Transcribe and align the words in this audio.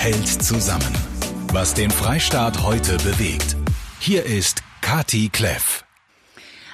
hält 0.00 0.42
zusammen. 0.42 0.94
Was 1.52 1.74
den 1.74 1.90
Freistaat 1.90 2.62
heute 2.62 2.96
bewegt. 2.98 3.54
Hier 3.98 4.24
ist 4.24 4.62
Kati 4.80 5.28
Kleff. 5.28 5.84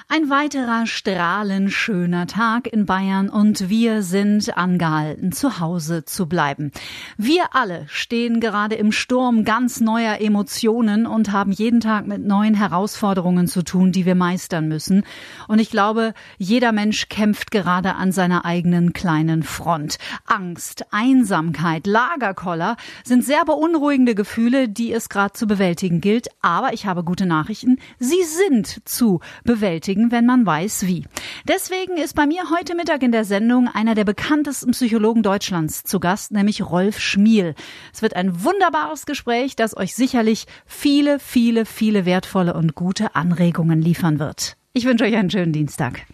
Ein 0.09 0.29
weiterer 0.29 0.87
strahlenschöner 0.87 2.27
Tag 2.27 2.65
in 2.67 2.85
Bayern 2.85 3.27
und 3.27 3.67
wir 3.67 4.03
sind 4.03 4.57
angehalten, 4.57 5.33
zu 5.33 5.59
Hause 5.59 6.05
zu 6.05 6.27
bleiben. 6.27 6.71
Wir 7.17 7.53
alle 7.53 7.83
stehen 7.89 8.39
gerade 8.39 8.75
im 8.75 8.93
Sturm 8.93 9.43
ganz 9.43 9.81
neuer 9.81 10.21
Emotionen 10.21 11.07
und 11.07 11.33
haben 11.33 11.51
jeden 11.51 11.81
Tag 11.81 12.07
mit 12.07 12.25
neuen 12.25 12.53
Herausforderungen 12.53 13.47
zu 13.47 13.63
tun, 13.63 13.91
die 13.91 14.05
wir 14.05 14.15
meistern 14.15 14.69
müssen. 14.69 15.03
Und 15.49 15.59
ich 15.59 15.69
glaube, 15.69 16.13
jeder 16.37 16.71
Mensch 16.71 17.09
kämpft 17.09 17.51
gerade 17.51 17.95
an 17.95 18.13
seiner 18.13 18.45
eigenen 18.45 18.93
kleinen 18.93 19.43
Front. 19.43 19.97
Angst, 20.25 20.85
Einsamkeit, 20.91 21.85
Lagerkoller 21.85 22.77
sind 23.03 23.25
sehr 23.25 23.43
beunruhigende 23.43 24.15
Gefühle, 24.15 24.69
die 24.69 24.93
es 24.93 25.09
gerade 25.09 25.33
zu 25.33 25.47
bewältigen 25.47 25.99
gilt. 25.99 26.29
Aber 26.41 26.71
ich 26.71 26.85
habe 26.85 27.03
gute 27.03 27.25
Nachrichten. 27.25 27.77
Sie 27.99 28.23
sind 28.23 28.87
zu 28.87 29.19
bewältigen 29.43 29.96
beruhigen, 29.97 30.11
wenn 30.11 30.25
man 30.25 30.45
weiß 30.45 30.85
wie. 30.87 31.05
Deswegen 31.47 31.97
ist 31.97 32.15
bei 32.15 32.25
mir 32.25 32.49
heute 32.51 32.75
Mittag 32.75 33.03
in 33.03 33.11
der 33.11 33.25
Sendung 33.25 33.67
einer 33.67 33.95
der 33.95 34.05
bekanntesten 34.05 34.71
Psychologen 34.71 35.23
Deutschlands 35.23 35.83
zu 35.83 35.99
Gast, 35.99 36.31
nämlich 36.31 36.61
Rolf 36.61 36.99
Schmiel. 36.99 37.55
Es 37.93 38.01
wird 38.01 38.15
ein 38.15 38.43
wunderbares 38.43 39.05
Gespräch, 39.05 39.55
das 39.55 39.75
euch 39.75 39.95
sicherlich 39.95 40.45
viele, 40.65 41.19
viele, 41.19 41.65
viele 41.65 42.05
wertvolle 42.05 42.53
und 42.53 42.75
gute 42.75 43.15
Anregungen 43.15 43.81
liefern 43.81 44.19
wird. 44.19 44.57
Ich 44.73 44.85
wünsche 44.85 45.05
euch 45.05 45.15
einen 45.15 45.31
schönen 45.31 45.53
Dienstag. 45.53 46.05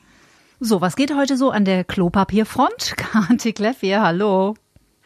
So, 0.59 0.79
was 0.79 0.95
geht 0.95 1.13
heute 1.13 1.35
so 1.35 1.51
an 1.51 1.65
der 1.65 1.83
Klopapierfront? 1.83 2.93
Kathi 2.97 3.51
Kleff 3.53 3.81
hier, 3.81 4.01
hallo. 4.01 4.55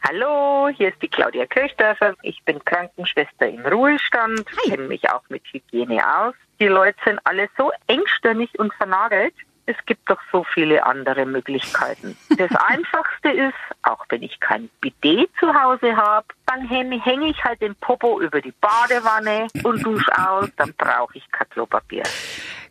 Hallo, 0.06 0.68
hier 0.68 0.88
ist 0.88 1.02
die 1.02 1.08
Claudia 1.08 1.44
Kirchdörfer. 1.46 2.14
Ich 2.22 2.42
bin 2.44 2.64
Krankenschwester 2.64 3.48
im 3.48 3.66
Ruhestand, 3.66 4.44
kenne 4.64 4.84
mich 4.84 5.10
auch 5.10 5.22
mit 5.28 5.42
Hygiene 5.52 6.00
aus. 6.18 6.34
Die 6.60 6.68
Leute 6.68 6.96
sind 7.04 7.20
alle 7.24 7.48
so 7.58 7.72
engstirnig 7.88 8.58
und 8.58 8.72
vernagelt. 8.74 9.34
Es 9.66 9.76
gibt 9.84 10.08
doch 10.08 10.20
so 10.32 10.44
viele 10.44 10.86
andere 10.86 11.26
Möglichkeiten. 11.26 12.16
Das 12.38 12.50
Einfachste 12.54 13.30
ist, 13.30 13.54
auch 13.82 14.04
wenn 14.08 14.22
ich 14.22 14.38
kein 14.40 14.70
Bidet 14.80 15.28
zu 15.40 15.52
Hause 15.52 15.96
habe, 15.96 16.26
dann 16.46 16.66
hänge 16.68 17.28
ich 17.28 17.44
halt 17.44 17.60
den 17.60 17.74
Popo 17.74 18.20
über 18.20 18.40
die 18.40 18.54
Badewanne 18.60 19.48
und 19.64 19.84
dusche 19.84 20.12
aus, 20.16 20.48
dann 20.56 20.72
brauche 20.78 21.18
ich 21.18 21.30
kein 21.32 21.50
Klopapier. 21.50 22.04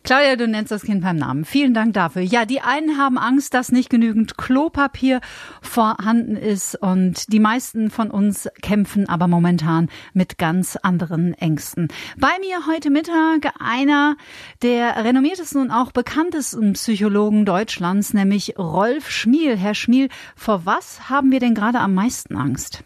Claudia, 0.08 0.36
du 0.36 0.48
nennst 0.48 0.72
das 0.72 0.84
Kind 0.84 1.02
beim 1.02 1.16
Namen. 1.16 1.44
Vielen 1.44 1.74
Dank 1.74 1.92
dafür. 1.92 2.22
Ja, 2.22 2.46
die 2.46 2.62
einen 2.62 2.96
haben 2.96 3.18
Angst, 3.18 3.52
dass 3.52 3.70
nicht 3.70 3.90
genügend 3.90 4.38
Klopapier 4.38 5.20
vorhanden 5.60 6.34
ist 6.34 6.76
und 6.76 7.30
die 7.30 7.38
meisten 7.38 7.90
von 7.90 8.10
uns 8.10 8.48
kämpfen 8.62 9.06
aber 9.06 9.28
momentan 9.28 9.90
mit 10.14 10.38
ganz 10.38 10.76
anderen 10.76 11.34
Ängsten. 11.34 11.88
Bei 12.16 12.30
mir 12.40 12.66
heute 12.66 12.88
Mittag 12.88 13.52
einer 13.60 14.16
der 14.62 15.04
renommiertesten 15.04 15.60
und 15.60 15.70
auch 15.70 15.92
bekanntesten 15.92 16.72
Psychologen 16.72 17.44
Deutschlands, 17.44 18.14
nämlich 18.14 18.58
Rolf 18.58 19.10
Schmiel. 19.10 19.58
Herr 19.58 19.74
Schmiel, 19.74 20.08
vor 20.34 20.64
was 20.64 21.10
haben 21.10 21.30
wir 21.32 21.40
denn 21.40 21.54
gerade 21.54 21.80
am 21.80 21.92
meisten 21.92 22.34
Angst? 22.34 22.82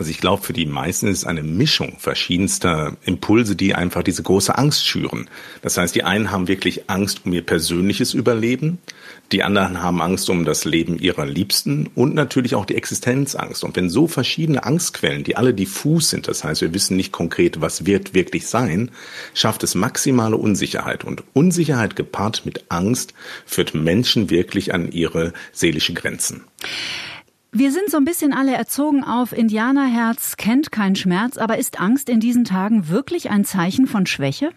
Also 0.00 0.12
ich 0.12 0.18
glaube, 0.18 0.42
für 0.42 0.54
die 0.54 0.64
meisten 0.64 1.08
ist 1.08 1.18
es 1.18 1.24
eine 1.26 1.42
Mischung 1.42 1.96
verschiedenster 1.98 2.96
Impulse, 3.04 3.54
die 3.54 3.74
einfach 3.74 4.02
diese 4.02 4.22
große 4.22 4.56
Angst 4.56 4.86
schüren. 4.86 5.28
Das 5.60 5.76
heißt, 5.76 5.94
die 5.94 6.04
einen 6.04 6.30
haben 6.30 6.48
wirklich 6.48 6.88
Angst 6.88 7.26
um 7.26 7.34
ihr 7.34 7.44
persönliches 7.44 8.14
Überleben, 8.14 8.78
die 9.30 9.42
anderen 9.42 9.82
haben 9.82 10.00
Angst 10.00 10.30
um 10.30 10.46
das 10.46 10.64
Leben 10.64 10.98
ihrer 10.98 11.26
Liebsten 11.26 11.90
und 11.94 12.14
natürlich 12.14 12.54
auch 12.54 12.64
die 12.64 12.76
Existenzangst. 12.76 13.62
Und 13.62 13.76
wenn 13.76 13.90
so 13.90 14.06
verschiedene 14.06 14.64
Angstquellen, 14.64 15.22
die 15.22 15.36
alle 15.36 15.52
diffus 15.52 16.08
sind, 16.08 16.28
das 16.28 16.44
heißt, 16.44 16.62
wir 16.62 16.72
wissen 16.72 16.96
nicht 16.96 17.12
konkret, 17.12 17.60
was 17.60 17.84
wird 17.84 18.14
wirklich 18.14 18.46
sein, 18.46 18.92
schafft 19.34 19.62
es 19.64 19.74
maximale 19.74 20.38
Unsicherheit. 20.38 21.04
Und 21.04 21.24
Unsicherheit 21.34 21.94
gepaart 21.94 22.46
mit 22.46 22.64
Angst 22.70 23.12
führt 23.44 23.74
Menschen 23.74 24.30
wirklich 24.30 24.72
an 24.72 24.92
ihre 24.92 25.34
seelische 25.52 25.92
Grenzen. 25.92 26.44
Wir 27.52 27.72
sind 27.72 27.90
so 27.90 27.96
ein 27.96 28.04
bisschen 28.04 28.32
alle 28.32 28.54
erzogen 28.54 29.02
auf 29.02 29.32
Indianerherz 29.32 30.36
kennt 30.36 30.70
keinen 30.70 30.94
Schmerz, 30.94 31.36
aber 31.36 31.58
ist 31.58 31.80
Angst 31.80 32.08
in 32.08 32.20
diesen 32.20 32.44
Tagen 32.44 32.88
wirklich 32.88 33.28
ein 33.28 33.44
Zeichen 33.44 33.88
von 33.88 34.06
Schwäche? 34.06 34.50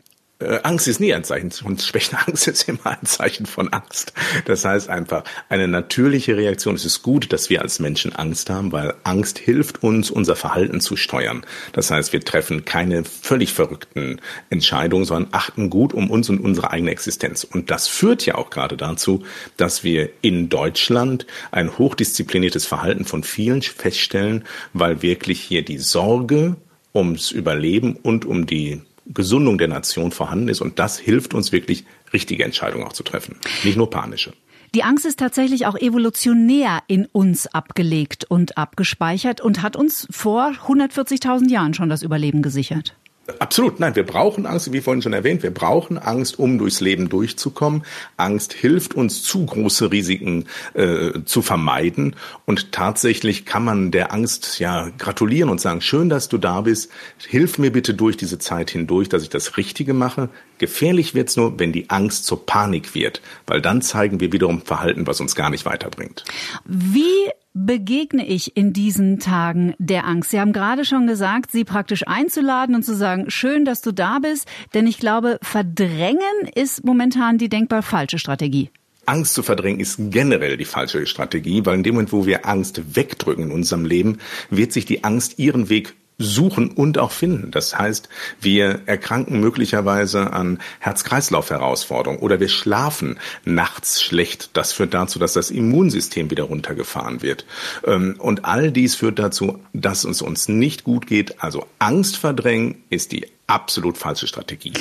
Äh, 0.43 0.59
Angst 0.63 0.87
ist 0.87 0.99
nie 0.99 1.13
ein 1.13 1.23
Zeichen 1.23 1.51
von 1.51 1.77
Schwäche. 1.77 2.17
Angst 2.27 2.47
ist 2.47 2.67
immer 2.67 2.85
ein 2.85 3.05
Zeichen 3.05 3.45
von 3.45 3.69
Angst. 3.69 4.13
Das 4.45 4.65
heißt 4.65 4.89
einfach 4.89 5.23
eine 5.49 5.67
natürliche 5.67 6.37
Reaktion. 6.37 6.75
Es 6.75 6.85
ist 6.85 7.01
gut, 7.01 7.31
dass 7.33 7.49
wir 7.49 7.61
als 7.61 7.79
Menschen 7.79 8.13
Angst 8.13 8.49
haben, 8.49 8.71
weil 8.71 8.93
Angst 9.03 9.39
hilft 9.39 9.83
uns, 9.83 10.11
unser 10.11 10.35
Verhalten 10.35 10.81
zu 10.81 10.95
steuern. 10.95 11.45
Das 11.71 11.91
heißt, 11.91 12.13
wir 12.13 12.21
treffen 12.21 12.65
keine 12.65 13.03
völlig 13.03 13.53
verrückten 13.53 14.19
Entscheidungen, 14.49 15.05
sondern 15.05 15.33
achten 15.33 15.69
gut 15.69 15.93
um 15.93 16.09
uns 16.11 16.29
und 16.29 16.39
unsere 16.39 16.71
eigene 16.71 16.91
Existenz. 16.91 17.43
Und 17.43 17.71
das 17.71 17.87
führt 17.87 18.25
ja 18.25 18.35
auch 18.35 18.49
gerade 18.49 18.77
dazu, 18.77 19.23
dass 19.57 19.83
wir 19.83 20.09
in 20.21 20.49
Deutschland 20.49 21.25
ein 21.51 21.77
hochdiszipliniertes 21.77 22.65
Verhalten 22.65 23.05
von 23.05 23.23
vielen 23.23 23.53
feststellen, 23.61 24.43
weil 24.73 25.01
wirklich 25.01 25.39
hier 25.41 25.63
die 25.63 25.77
Sorge 25.77 26.55
ums 26.93 27.31
Überleben 27.31 27.95
und 27.95 28.25
um 28.25 28.45
die 28.45 28.81
Gesundung 29.05 29.57
der 29.57 29.67
Nation 29.67 30.11
vorhanden 30.11 30.47
ist. 30.47 30.61
Und 30.61 30.79
das 30.79 30.97
hilft 30.97 31.33
uns 31.33 31.51
wirklich, 31.51 31.85
richtige 32.13 32.43
Entscheidungen 32.43 32.85
auch 32.85 32.93
zu 32.93 33.03
treffen, 33.03 33.37
nicht 33.63 33.77
nur 33.77 33.89
panische. 33.89 34.33
Die 34.75 34.83
Angst 34.83 35.05
ist 35.05 35.19
tatsächlich 35.19 35.67
auch 35.67 35.75
evolutionär 35.75 36.81
in 36.87 37.05
uns 37.05 37.45
abgelegt 37.45 38.25
und 38.25 38.57
abgespeichert 38.57 39.39
und 39.39 39.61
hat 39.61 39.75
uns 39.75 40.07
vor 40.09 40.53
140.000 40.67 41.49
Jahren 41.51 41.75
schon 41.75 41.89
das 41.89 42.01
Überleben 42.01 42.41
gesichert. 42.41 42.95
Absolut, 43.39 43.79
nein, 43.79 43.95
wir 43.95 44.05
brauchen 44.05 44.45
Angst, 44.45 44.73
wie 44.73 44.81
vorhin 44.81 45.01
schon 45.01 45.13
erwähnt, 45.13 45.43
wir 45.43 45.53
brauchen 45.53 45.97
Angst, 45.97 46.37
um 46.39 46.57
durchs 46.57 46.81
Leben 46.81 47.07
durchzukommen. 47.07 47.83
Angst 48.17 48.51
hilft 48.51 48.95
uns, 48.95 49.23
zu 49.23 49.45
große 49.45 49.93
Risiken 49.93 50.45
äh, 50.73 51.11
zu 51.23 51.41
vermeiden. 51.41 52.17
Und 52.45 52.73
tatsächlich 52.73 53.45
kann 53.45 53.63
man 53.63 53.91
der 53.91 54.11
Angst 54.11 54.59
ja 54.59 54.89
gratulieren 54.97 55.49
und 55.49 55.61
sagen, 55.61 55.79
schön, 55.79 56.09
dass 56.09 56.27
du 56.27 56.37
da 56.37 56.61
bist, 56.61 56.91
hilf 57.25 57.57
mir 57.59 57.71
bitte 57.71 57.93
durch 57.93 58.17
diese 58.17 58.39
Zeit 58.39 58.71
hindurch, 58.71 59.07
dass 59.07 59.23
ich 59.23 59.29
das 59.29 59.55
Richtige 59.55 59.93
mache. 59.93 60.27
Gefährlich 60.57 61.15
wird's 61.15 61.37
nur, 61.37 61.57
wenn 61.59 61.71
die 61.71 61.89
Angst 61.89 62.25
zur 62.25 62.45
Panik 62.45 62.93
wird, 62.93 63.21
weil 63.47 63.61
dann 63.61 63.81
zeigen 63.81 64.19
wir 64.19 64.33
wiederum 64.33 64.63
Verhalten, 64.63 65.07
was 65.07 65.21
uns 65.21 65.33
gar 65.33 65.49
nicht 65.49 65.65
weiterbringt. 65.65 66.25
Wie 66.65 67.29
begegne 67.53 68.25
ich 68.25 68.57
in 68.57 68.73
diesen 68.73 69.19
Tagen 69.19 69.75
der 69.77 70.05
Angst? 70.05 70.31
Sie 70.31 70.39
haben 70.39 70.53
gerade 70.53 70.85
schon 70.85 71.07
gesagt, 71.07 71.51
Sie 71.51 71.63
praktisch 71.63 72.07
einzuladen 72.07 72.75
und 72.75 72.83
zu 72.83 72.95
sagen, 72.95 73.29
schön, 73.29 73.65
dass 73.65 73.81
du 73.81 73.91
da 73.91 74.19
bist, 74.19 74.47
denn 74.73 74.87
ich 74.87 74.97
glaube, 74.97 75.37
verdrängen 75.41 76.47
ist 76.55 76.83
momentan 76.83 77.37
die 77.37 77.49
denkbar 77.49 77.83
falsche 77.83 78.19
Strategie. 78.19 78.69
Angst 79.05 79.33
zu 79.33 79.43
verdrängen 79.43 79.81
ist 79.81 79.97
generell 79.99 80.55
die 80.55 80.65
falsche 80.65 81.05
Strategie, 81.05 81.65
weil 81.65 81.75
in 81.75 81.83
dem 81.83 81.95
Moment, 81.95 82.13
wo 82.13 82.25
wir 82.25 82.47
Angst 82.47 82.95
wegdrücken 82.95 83.45
in 83.45 83.51
unserem 83.51 83.85
Leben, 83.85 84.19
wird 84.49 84.71
sich 84.71 84.85
die 84.85 85.03
Angst 85.03 85.39
ihren 85.39 85.69
Weg 85.69 85.93
suchen 86.17 86.71
und 86.71 86.97
auch 86.97 87.11
finden. 87.11 87.51
Das 87.51 87.77
heißt, 87.77 88.09
wir 88.39 88.81
erkranken 88.85 89.39
möglicherweise 89.39 90.31
an 90.31 90.59
Herz-Kreislauf-Herausforderungen 90.79 92.21
oder 92.21 92.39
wir 92.39 92.49
schlafen 92.49 93.17
nachts 93.45 94.01
schlecht. 94.01 94.51
Das 94.53 94.73
führt 94.73 94.93
dazu, 94.93 95.19
dass 95.19 95.33
das 95.33 95.51
Immunsystem 95.51 96.29
wieder 96.29 96.43
runtergefahren 96.43 97.21
wird. 97.21 97.45
Ähm, 97.85 98.15
und 98.19 98.45
all 98.45 98.71
dies 98.71 98.95
führt 98.95 99.19
dazu, 99.19 99.59
dass 99.73 100.03
es 100.03 100.21
uns 100.21 100.47
nicht 100.47 100.83
gut 100.83 101.07
geht. 101.07 101.41
Also 101.41 101.65
Angst 101.79 102.17
verdrängen 102.17 102.83
ist 102.89 103.11
die 103.11 103.27
absolut 103.47 103.97
falsche 103.97 104.27
Strategie. 104.27 104.73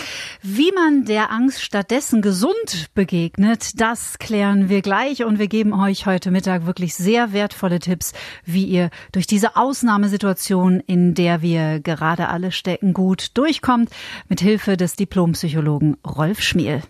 Wie 0.43 0.73
man 0.73 1.05
der 1.05 1.31
Angst 1.31 1.63
stattdessen 1.63 2.23
gesund 2.23 2.89
begegnet, 2.95 3.81
das 3.81 4.19
klären 4.19 4.69
wir 4.69 4.83
gleich 4.83 5.25
und 5.25 5.39
wir 5.39 5.49
geben 5.49 5.73
euch 5.73 6.07
heute 6.07 6.31
Mittag 6.31 6.67
wirklich 6.67 6.95
sehr 6.95 7.33
wertvolle 7.33 7.81
Tipps, 7.81 8.13
wie 8.45 8.65
ihr 8.65 8.91
durch 9.13 9.27
diese 9.27 9.57
Ausnahmesituation, 9.57 10.81
in 10.81 11.15
der 11.15 11.43
wir 11.43 11.81
gerade 11.81 12.29
alle 12.29 12.53
stecken, 12.53 12.93
gut 12.93 13.37
durchkommt, 13.37 13.91
mit 14.29 14.41
Hilfe 14.41 14.77
des 14.77 14.97
Diplompsychologen 14.97 15.97
Rolf 16.05 16.41
Schmiel. 16.41 16.83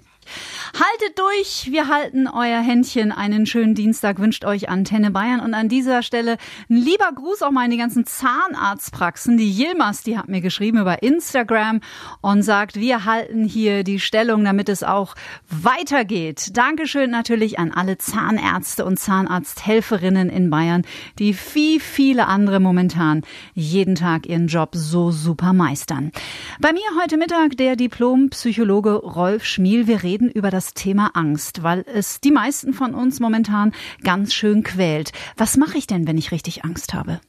Haltet 0.72 1.18
durch, 1.18 1.70
wir 1.70 1.88
halten 1.88 2.26
euer 2.26 2.60
Händchen. 2.60 3.12
Einen 3.12 3.44
schönen 3.44 3.74
Dienstag 3.74 4.18
wünscht 4.18 4.44
euch 4.44 4.68
Antenne 4.68 5.10
Bayern. 5.10 5.40
Und 5.40 5.52
an 5.52 5.68
dieser 5.68 6.02
Stelle 6.02 6.38
ein 6.70 6.76
lieber 6.76 7.10
Gruß 7.14 7.42
auch 7.42 7.50
mal 7.50 7.66
in 7.66 7.70
die 7.70 7.76
ganzen 7.76 8.06
Zahnarztpraxen. 8.06 9.36
Die 9.36 9.50
Yilmaz, 9.50 10.02
die 10.02 10.16
hat 10.16 10.28
mir 10.28 10.40
geschrieben 10.40 10.78
über 10.78 11.02
Instagram 11.02 11.80
und 12.22 12.42
sagt, 12.42 12.76
wir 12.76 13.04
halten 13.04 13.44
hier 13.44 13.84
die 13.84 14.00
Stellung, 14.00 14.44
damit 14.44 14.68
es 14.70 14.82
auch 14.82 15.14
weitergeht. 15.50 16.56
Dankeschön 16.56 17.10
natürlich 17.10 17.58
an 17.58 17.72
alle 17.72 17.98
Zahnärzte 17.98 18.84
und 18.84 18.98
Zahnarzthelferinnen 18.98 20.30
in 20.30 20.48
Bayern, 20.48 20.82
die 21.18 21.36
wie 21.52 21.80
viele 21.80 22.26
andere 22.26 22.60
momentan 22.60 23.22
jeden 23.52 23.94
Tag 23.94 24.26
ihren 24.26 24.46
Job 24.46 24.70
so 24.72 25.10
super 25.10 25.52
meistern. 25.52 26.12
Bei 26.60 26.72
mir 26.72 26.80
heute 27.02 27.18
Mittag 27.18 27.58
der 27.58 27.76
Diplompsychologe 27.76 28.94
Rolf 28.94 29.44
Schmiel. 29.44 29.86
Wir 29.86 30.02
reden 30.02 30.11
über 30.30 30.50
das 30.50 30.62
das 30.62 30.74
Thema 30.74 31.10
Angst, 31.14 31.64
weil 31.64 31.84
es 31.92 32.20
die 32.20 32.30
meisten 32.30 32.72
von 32.72 32.94
uns 32.94 33.18
momentan 33.18 33.72
ganz 34.04 34.32
schön 34.32 34.62
quält. 34.62 35.10
Was 35.36 35.56
mache 35.56 35.76
ich 35.76 35.88
denn, 35.88 36.06
wenn 36.06 36.16
ich 36.16 36.30
richtig 36.30 36.64
Angst 36.64 36.94
habe? 36.94 37.20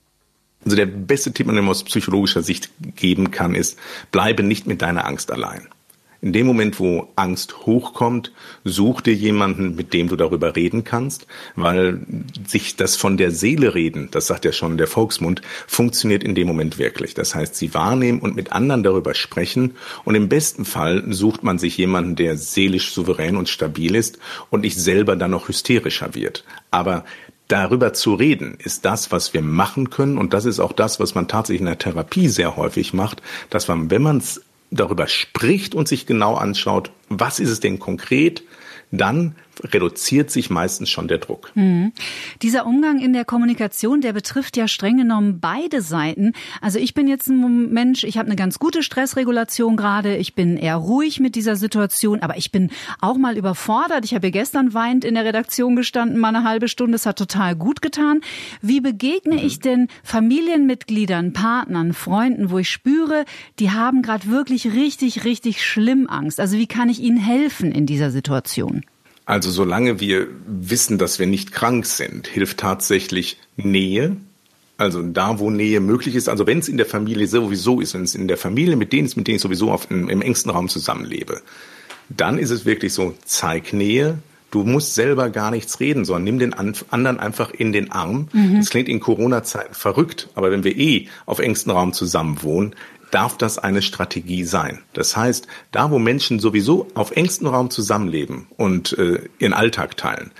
Also 0.64 0.78
der 0.78 0.86
beste 0.86 1.34
Tipp, 1.34 1.48
den 1.48 1.56
man 1.56 1.68
aus 1.68 1.84
psychologischer 1.84 2.44
Sicht 2.44 2.70
geben 2.96 3.32
kann, 3.32 3.56
ist, 3.56 3.80
bleibe 4.12 4.44
nicht 4.44 4.68
mit 4.68 4.84
deiner 4.84 5.06
Angst 5.06 5.32
allein. 5.32 5.68
In 6.24 6.31
dem 6.31 6.48
Moment, 6.48 6.80
wo 6.80 7.10
Angst 7.18 7.66
hochkommt, 7.66 8.31
such 8.64 9.02
dir 9.02 9.14
jemanden, 9.14 9.75
mit 9.75 9.94
dem 9.94 10.08
du 10.08 10.16
darüber 10.16 10.56
reden 10.56 10.86
kannst, 10.86 11.28
weil 11.58 12.00
sich 12.48 12.78
das 12.78 12.96
von 12.96 13.18
der 13.18 13.31
Seele 13.31 13.75
reden, 13.75 14.08
das 14.10 14.28
sagt 14.28 14.46
ja 14.46 14.54
schon 14.54 14.78
der 14.78 14.88
Volksmund, 14.88 15.42
funktioniert 15.68 16.24
in 16.24 16.34
dem 16.34 16.48
Moment 16.48 16.78
wirklich. 16.78 17.14
Das 17.14 17.36
heißt, 17.36 17.56
sie 17.56 17.74
wahrnehmen 17.74 18.22
und 18.22 18.38
mit 18.38 18.54
anderen 18.54 18.84
darüber 18.84 19.16
sprechen 19.16 19.75
und 20.06 20.16
im 20.16 20.30
besten 20.30 20.64
Fall 20.64 21.04
sucht 21.10 21.44
man 21.44 21.60
sich 21.60 21.78
jemanden, 21.78 22.16
der 22.16 22.38
seelisch 22.38 22.94
souverän 22.94 23.36
und 23.36 23.50
stabil 23.50 23.94
ist 23.94 24.18
und 24.50 24.62
nicht 24.62 24.80
selber 24.80 25.18
dann 25.18 25.31
noch 25.31 25.50
hysterischer 25.50 26.16
wird. 26.16 26.46
Aber 26.72 27.04
darüber 27.50 27.92
zu 27.92 28.14
reden, 28.14 28.56
ist 28.60 28.86
das, 28.86 29.12
was 29.12 29.34
wir 29.34 29.42
machen 29.42 29.90
können. 29.90 30.18
Und 30.18 30.34
das 30.34 30.46
ist 30.46 30.62
auch 30.62 30.72
das, 30.72 31.02
was 31.02 31.16
man 31.16 31.28
tatsächlich 31.28 31.60
in 31.60 31.66
der 31.66 31.78
Therapie 31.78 32.30
sehr 32.30 32.56
häufig 32.56 32.94
macht, 32.94 33.22
dass 33.50 33.68
man, 33.68 33.92
wenn 33.92 34.02
man 34.02 34.18
es 34.20 34.42
darüber 34.71 35.07
spricht 35.07 35.75
und 35.75 35.88
sich 35.88 36.06
genau 36.06 36.36
anschaut, 36.36 36.92
was 37.10 37.39
ist 37.39 37.50
es 37.50 37.60
denn 37.60 37.80
konkret, 37.80 38.44
dann 38.92 39.36
reduziert 39.64 40.32
sich 40.32 40.50
meistens 40.50 40.90
schon 40.90 41.08
der 41.08 41.18
Druck. 41.18 41.52
Mhm. 41.56 41.92
Dieser 42.42 42.66
Umgang 42.66 43.00
in 43.00 43.14
der 43.14 43.26
Kommunikation, 43.26 44.02
der 44.02 44.14
betrifft 44.14 44.58
ja 44.58 44.68
streng 44.68 44.98
genommen 44.98 45.40
beide 45.40 45.82
Seiten. 45.82 46.34
Also 46.62 46.80
ich 46.80 46.94
bin 46.94 47.08
jetzt 47.08 47.28
ein 47.28 47.72
Mensch, 47.72 48.04
ich 48.04 48.18
habe 48.18 48.28
eine 48.28 48.36
ganz 48.36 48.60
gute 48.60 48.84
Stressregulation 48.84 49.78
gerade, 49.78 50.18
ich 50.18 50.36
bin 50.36 50.58
eher 50.58 50.76
ruhig 50.78 51.20
mit 51.20 51.36
dieser 51.36 51.56
Situation, 51.56 52.22
aber 52.22 52.38
ich 52.38 52.52
bin 52.52 52.72
auch 53.02 53.18
mal 53.18 53.38
überfordert. 53.38 54.06
Ich 54.06 54.14
habe 54.14 54.28
ja 54.28 54.32
gestern 54.32 54.74
weint 54.74 55.06
in 55.06 55.16
der 55.16 55.26
Redaktion 55.26 55.76
gestanden, 55.76 56.20
mal 56.20 56.30
eine 56.30 56.44
halbe 56.44 56.68
Stunde, 56.68 56.96
es 56.96 57.06
hat 57.06 57.18
total 57.18 57.56
gut 57.56 57.82
getan. 57.82 58.22
Wie 58.62 58.82
begegne 58.82 59.36
mhm. 59.36 59.46
ich 59.46 59.60
denn 59.60 59.88
Familienmitgliedern, 60.04 61.34
Partnern, 61.34 61.94
Freunden, 61.94 62.50
wo 62.50 62.58
ich 62.58 62.70
spüre, 62.70 63.26
die 63.60 63.72
haben 63.72 64.02
gerade 64.02 64.30
wirklich 64.30 64.74
richtig, 64.74 65.26
richtig 65.26 65.64
schlimm 65.66 66.08
Angst? 66.10 66.40
Also 66.40 66.58
wie 66.58 66.68
kann 66.68 66.90
ich 66.90 67.00
ihnen 67.00 67.18
helfen 67.18 67.72
in 67.72 67.86
dieser 67.86 68.12
Situation? 68.12 68.84
Also 69.25 69.52
solange 69.52 70.00
wir 70.00 70.28
wissen, 70.46 70.98
dass 70.98 71.20
wir 71.20 71.28
nicht 71.28 71.52
krank 71.52 71.86
sind, 71.86 72.28
hilft 72.28 72.60
tatsächlich 72.60 73.40
Nähe. 73.56 74.18
Also 74.78 75.02
da, 75.02 75.40
wo 75.40 75.50
Nähe 75.50 75.80
möglich 75.80 76.16
ist, 76.16 76.28
also 76.28 76.46
wenn 76.46 76.60
es 76.60 76.68
in 76.68 76.78
der 76.78 76.86
Familie 76.86 77.28
sowieso 77.28 77.80
ist, 77.80 77.94
wenn 77.94 78.04
es 78.04 78.16
in 78.16 78.28
der 78.28 78.38
Familie 78.38 78.75
mit 78.75 78.92
denen 78.92 79.06
ist, 79.06 79.16
mit 79.16 79.28
denen 79.28 79.38
ich 79.38 79.42
sowieso 79.42 79.72
auf, 79.72 79.90
im, 79.90 80.10
im 80.10 80.22
engsten 80.22 80.52
Raum 80.52 80.68
zusammenlebe, 80.68 81.42
dann 82.10 82.38
ist 82.38 82.50
es 82.50 82.66
wirklich 82.66 82.94
so, 82.94 83.16
zeig 83.24 83.72
Nähe, 83.72 84.18
Du 84.54 84.64
musst 84.64 84.94
selber 84.94 85.31
gar 85.31 85.50
nichts 85.50 85.80
reden, 85.80 86.06
sondern 86.06 86.25
nimm 86.25 86.38
den 86.38 86.54
anderen 86.54 87.20
einfach 87.20 87.50
in 87.50 87.72
den 87.74 87.92
Arm. 87.92 88.28
Mhm. 88.34 88.58
Das 88.58 88.70
klingt 88.70 88.88
in 88.88 89.00
Corona-Zeiten 89.00 89.74
verrückt, 89.74 90.30
aber 90.36 90.52
wenn 90.52 90.64
wir 90.64 90.78
eh 90.78 91.08
auf 91.25 91.40
engstem 91.40 91.72
Raum 91.72 91.92
zusammen 91.92 92.44
wohnen, 92.44 92.75
darf 93.13 93.38
das 93.38 93.57
eine 93.57 93.81
Strategie 93.81 94.44
sein. 94.44 94.80
Das 94.94 95.15
heißt, 95.15 95.48
da 95.71 95.92
wo 95.92 96.00
Menschen 96.00 96.39
sowieso 96.39 96.88
auf 96.95 97.12
engstem 97.12 97.48
Raum 97.48 97.69
zusammenleben 97.69 98.48
und 98.57 98.98
äh, 98.98 99.30
ihren 99.39 99.54
Alltag 99.54 99.98
teilen, 99.98 100.31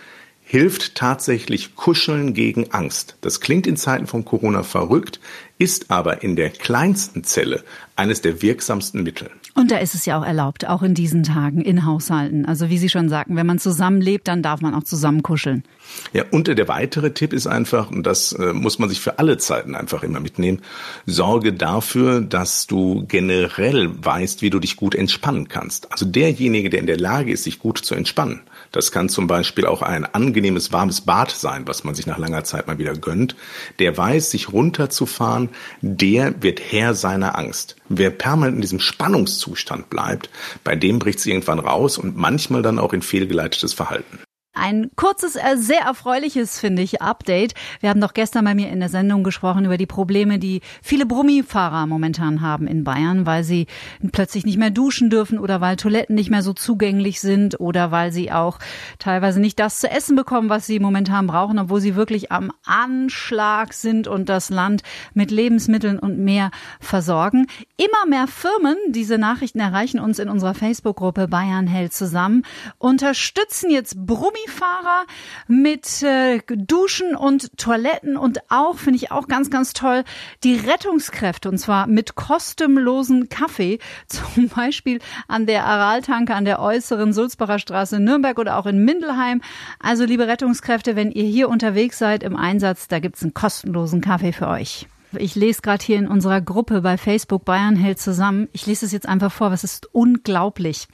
hilft 0.42 0.96
tatsächlich 0.96 1.76
Kuscheln 1.76 2.34
gegen 2.34 2.72
Angst. 2.72 3.16
Das 3.22 3.40
klingt 3.40 3.66
in 3.66 3.78
Zeiten 3.78 4.08
von 4.08 4.26
Corona 4.26 4.64
verrückt, 4.64 5.20
ist 5.58 5.90
aber 5.90 6.24
in 6.24 6.36
der 6.36 6.50
kleinsten 6.50 7.24
Zelle 7.24 7.64
eines 7.96 8.22
der 8.22 8.42
wirksamsten 8.42 9.04
Mittel. 9.04 9.30
Und 9.56 9.70
da 9.70 9.78
ist 9.78 9.94
es 9.94 10.06
ja 10.06 10.20
auch 10.20 10.26
erlaubt, 10.26 10.68
auch 10.68 10.82
in 10.82 10.96
diesen 10.96 11.24
Tagen 11.24 11.62
in 11.62 11.86
Haushalten. 11.86 12.46
Also 12.46 12.70
wie 12.70 12.80
Sie 12.80 12.90
schon 12.90 13.08
sagten, 13.08 13.36
wenn 13.36 13.46
man 13.46 13.60
zusammenlebt, 13.60 14.28
dann 14.28 14.42
darf 14.42 14.62
man 14.62 14.74
auch 14.74 14.84
zusammen 14.84 15.22
kuscheln. 15.22 15.64
Ja, 16.12 16.24
und 16.32 16.48
der 16.48 16.68
weitere 16.68 17.12
Tipp 17.12 17.34
ist 17.34 17.46
einfach, 17.46 17.92
und 17.92 18.08
das 18.08 18.34
äh, 18.34 18.54
muss 18.54 18.80
man 18.80 18.90
sich 18.90 19.00
für 19.00 19.20
alle 19.20 19.38
Zeiten 19.38 19.76
einfach 19.76 20.02
immer 20.02 20.20
mitnehmen, 20.20 20.62
sorge 21.06 21.54
dafür, 21.54 22.22
dass 22.22 22.66
du 22.66 23.06
generell 23.08 23.92
weißt, 24.04 24.42
wie 24.42 24.50
du 24.50 24.60
dich 24.60 24.76
gut 24.76 24.96
entspannen 24.96 25.48
kannst. 25.48 25.92
Also 25.92 26.06
derjenige, 26.06 26.72
der 26.72 26.80
in 26.80 26.88
der 26.88 26.98
Lage 26.98 27.32
ist, 27.32 27.44
sich 27.44 27.60
gut 27.60 27.78
zu 27.78 27.94
entspannen, 27.94 28.42
das 28.74 28.92
kann 28.92 29.08
zum 29.08 29.28
Beispiel 29.28 29.66
auch 29.66 29.82
ein 29.82 30.04
angenehmes 30.04 30.74
warmes 30.74 31.02
Bad 31.02 31.32
sein, 31.32 31.66
was 31.68 31.86
man 31.86 31.96
sich 31.96 32.08
nach 32.08 32.18
langer 32.18 32.44
Zeit 32.44 32.68
mal 32.68 32.80
wieder 32.80 32.96
gönnt, 32.96 33.38
der 33.80 33.96
weiß, 33.96 34.32
sich 34.32 34.52
runterzufahren, 34.52 35.50
der 35.82 36.42
wird 36.42 36.60
Herr 36.60 36.96
seiner 36.96 37.38
Angst. 37.38 37.78
Wer 37.88 38.10
permanent 38.10 38.56
in 38.56 38.62
diesem 38.62 38.80
Spannungszustand 38.80 39.90
bleibt, 39.90 40.30
bei 40.64 40.76
dem 40.76 41.00
bricht 41.00 41.20
es 41.20 41.26
irgendwann 41.28 41.60
raus 41.60 41.98
und 41.98 42.18
manchmal 42.18 42.64
dann 42.64 42.80
auch 42.80 42.94
in 42.94 43.04
fehlgeleitetes 43.04 43.74
Verhalten. 43.74 44.20
Ein 44.56 44.92
kurzes, 44.96 45.36
äh, 45.36 45.58
sehr 45.58 45.82
erfreuliches, 45.82 46.60
finde 46.60 46.84
ich, 46.84 47.02
Update. 47.02 47.56
Wir 47.80 47.90
haben 47.90 48.00
doch 48.00 48.14
gestern 48.14 48.46
bei 48.46 48.54
mir 48.54 48.70
in 48.70 48.80
der 48.80 48.90
Sendung 48.90 49.24
gesprochen 49.24 49.66
über 49.66 49.78
die 49.78 49.88
Probleme, 49.88 50.38
die 50.38 50.62
viele 50.84 51.08
Brummifahrer 51.08 51.88
momentan 51.88 52.42
haben 52.42 52.68
in 52.68 52.84
Bayern, 52.84 53.26
weil 53.26 53.44
sie 53.44 53.66
plötzlich 54.12 54.46
nicht 54.46 54.60
mehr 54.60 54.70
duschen 54.70 55.10
dürfen 55.10 55.40
oder 55.40 55.60
weil 55.60 55.76
Toiletten 55.76 56.14
nicht 56.14 56.30
mehr 56.30 56.44
so 56.44 56.54
zugänglich 56.54 57.20
sind 57.20 57.60
oder 57.60 57.90
weil 57.90 58.12
sie 58.12 58.32
auch 58.32 58.60
teilweise 59.00 59.40
nicht 59.40 59.60
das 59.60 59.80
zu 59.80 59.90
essen 59.90 60.16
bekommen, 60.16 60.50
was 60.50 60.68
sie 60.68 60.80
momentan 60.80 61.26
brauchen, 61.26 61.58
obwohl 61.58 61.82
sie 61.82 61.96
wirklich 61.96 62.32
am 62.32 62.52
Anschlag 62.64 63.74
sind 63.74 64.08
und 64.08 64.30
das 64.30 64.52
Land 64.52 64.84
mit 65.16 65.32
Lebensmitteln 65.32 65.98
und 65.98 66.20
mehr 66.20 66.52
versorgen. 66.80 67.48
Immer 67.78 68.08
mehr 68.08 68.28
Firmen, 68.28 68.78
diese 68.90 69.18
Nachrichten 69.18 69.60
erreichen 69.60 70.00
uns 70.00 70.20
in 70.20 70.30
unserer 70.30 70.54
Facebook-Gruppe 70.54 71.28
Bayern 71.28 71.66
hält 71.66 71.94
zusammen, 71.94 72.44
unterstützen 72.78 73.72
jetzt 73.72 74.06
Brummi 74.06 74.43
Skifahrer 74.44 75.06
mit 75.48 76.02
äh, 76.04 76.40
Duschen 76.48 77.16
und 77.16 77.58
Toiletten 77.58 78.18
und 78.18 78.40
auch, 78.50 78.78
finde 78.78 78.98
ich 78.98 79.12
auch 79.12 79.28
ganz, 79.28 79.50
ganz 79.50 79.74
toll, 79.74 80.04
die 80.44 80.56
Rettungskräfte 80.56 81.50
und 81.50 81.58
zwar 81.58 81.88
mit 81.88 82.16
kostenlosen 82.16 83.30
Kaffee, 83.30 83.80
zum 84.08 84.50
Beispiel 84.50 85.00
an 85.28 85.46
der 85.46 85.66
Araltanke 85.66 86.34
an 86.34 86.46
der 86.46 86.60
äußeren 86.60 87.14
Sulzbacher 87.14 87.60
Straße 87.60 87.98
in 87.98 88.04
Nürnberg 88.04 88.38
oder 88.40 88.58
auch 88.58 88.66
in 88.66 88.84
Mindelheim. 88.84 89.42
Also 89.80 90.06
liebe 90.06 90.28
Rettungskräfte, 90.28 90.96
wenn 90.96 91.12
ihr 91.12 91.26
hier 91.26 91.50
unterwegs 91.50 91.98
seid 91.98 92.24
im 92.24 92.36
Einsatz, 92.36 92.88
da 92.88 93.00
gibt's 93.00 93.24
einen 93.24 93.34
kostenlosen 93.34 94.02
Kaffee 94.02 94.34
für 94.34 94.48
euch. 94.48 94.88
Ich 95.20 95.36
lese 95.36 95.62
gerade 95.62 95.84
hier 95.84 96.00
in 96.00 96.08
unserer 96.08 96.42
Gruppe 96.42 96.82
bei 96.82 96.98
Facebook 96.98 97.46
Bayern 97.46 97.76
hält 97.76 98.00
zusammen. 98.00 98.50
Ich 98.52 98.66
lese 98.66 98.88
es 98.88 98.92
jetzt 98.92 99.08
einfach 99.08 99.32
vor, 99.32 99.52
was 99.52 99.64
ist 99.64 99.88
unglaublich. 99.94 100.88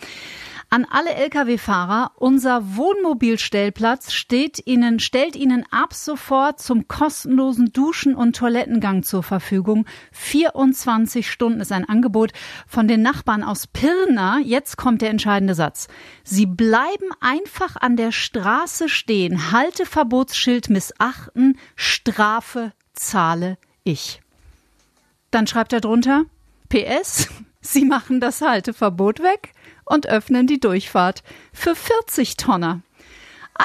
An 0.71 0.86
alle 0.86 1.16
Lkw-Fahrer, 1.16 2.12
unser 2.18 2.75
Wohnmobilstellplatz 2.75 4.13
steht 4.13 4.68
Ihnen, 4.68 5.00
stellt 5.00 5.36
Ihnen 5.36 5.66
ab 5.71 5.95
sofort 5.95 6.60
zum 6.60 6.88
kostenlosen 6.88 7.74
Duschen- 7.74 8.13
und 8.13 8.36
Toilettengang 8.36 9.01
zur 9.01 9.24
Verfügung. 9.24 9.88
24 10.12 11.27
Stunden 11.27 11.60
ist 11.60 11.72
ein 11.72 11.89
Angebot 11.89 12.34
von 12.67 12.88
den 12.88 13.01
Nachbarn 13.01 13.43
aus 13.43 13.65
Pirna. 13.65 14.41
Jetzt 14.43 14.77
kommt 14.77 15.01
der 15.01 15.10
entscheidende 15.10 15.55
Satz. 15.55 15.88
Sie 16.24 16.46
bleiben 16.46 17.10
einfach 17.20 17.75
an 17.75 17.98
der 17.98 18.12
Straße 18.12 18.89
stehen. 18.89 19.51
Halteverbotsschild 19.51 20.70
missachten. 20.70 21.58
Strafe 21.75 22.74
zahle 22.93 23.58
ich. 23.84 24.22
Dann 25.32 25.48
schreibt 25.48 25.74
er 25.74 25.82
drunter, 25.82 26.25
PS, 26.70 27.27
Sie 27.62 27.86
machen 27.86 28.20
das 28.20 28.41
Halteverbot 28.41 29.22
weg 29.22 29.53
und 29.89 30.08
öffnen 30.08 30.48
die 30.48 30.60
Durchfahrt 30.60 31.24
für 31.51 31.75
40 31.75 32.38
Tonner. 32.38 32.79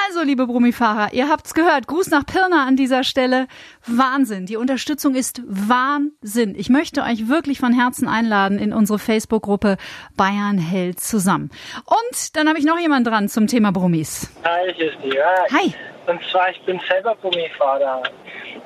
Also, 0.09 0.23
liebe 0.23 0.49
Brummifahrer, 0.49 1.13
ihr 1.13 1.29
habt's 1.29 1.55
gehört. 1.55 1.87
Gruß 1.87 2.11
nach 2.11 2.27
Pirna 2.27 2.67
an 2.67 2.75
dieser 2.75 3.05
Stelle. 3.05 3.47
Wahnsinn. 3.87 4.45
Die 4.45 4.57
Unterstützung 4.57 5.15
ist 5.15 5.41
Wahnsinn. 5.47 6.57
Ich 6.59 6.69
möchte 6.69 7.03
euch 7.03 7.29
wirklich 7.29 7.61
von 7.61 7.73
Herzen 7.73 8.09
einladen 8.09 8.59
in 8.59 8.73
unsere 8.73 8.99
Facebook-Gruppe 8.99 9.77
Bayern 10.17 10.59
hält 10.59 10.99
zusammen. 10.99 11.51
Und 11.85 12.37
dann 12.37 12.49
habe 12.49 12.59
ich 12.59 12.65
noch 12.65 12.81
jemanden 12.81 13.09
dran 13.09 13.29
zum 13.29 13.47
Thema 13.47 13.71
Brummis. 13.71 14.33
Hi, 14.45 14.73
hier 14.75 14.91
ist 14.91 14.99
die 15.05 15.11
Jörg. 15.11 15.53
Hi. 15.53 15.73
Und 16.09 16.21
zwar, 16.29 16.51
ich 16.51 16.61
bin 16.63 16.81
selber 16.89 17.15
Brummifahrer. 17.15 18.03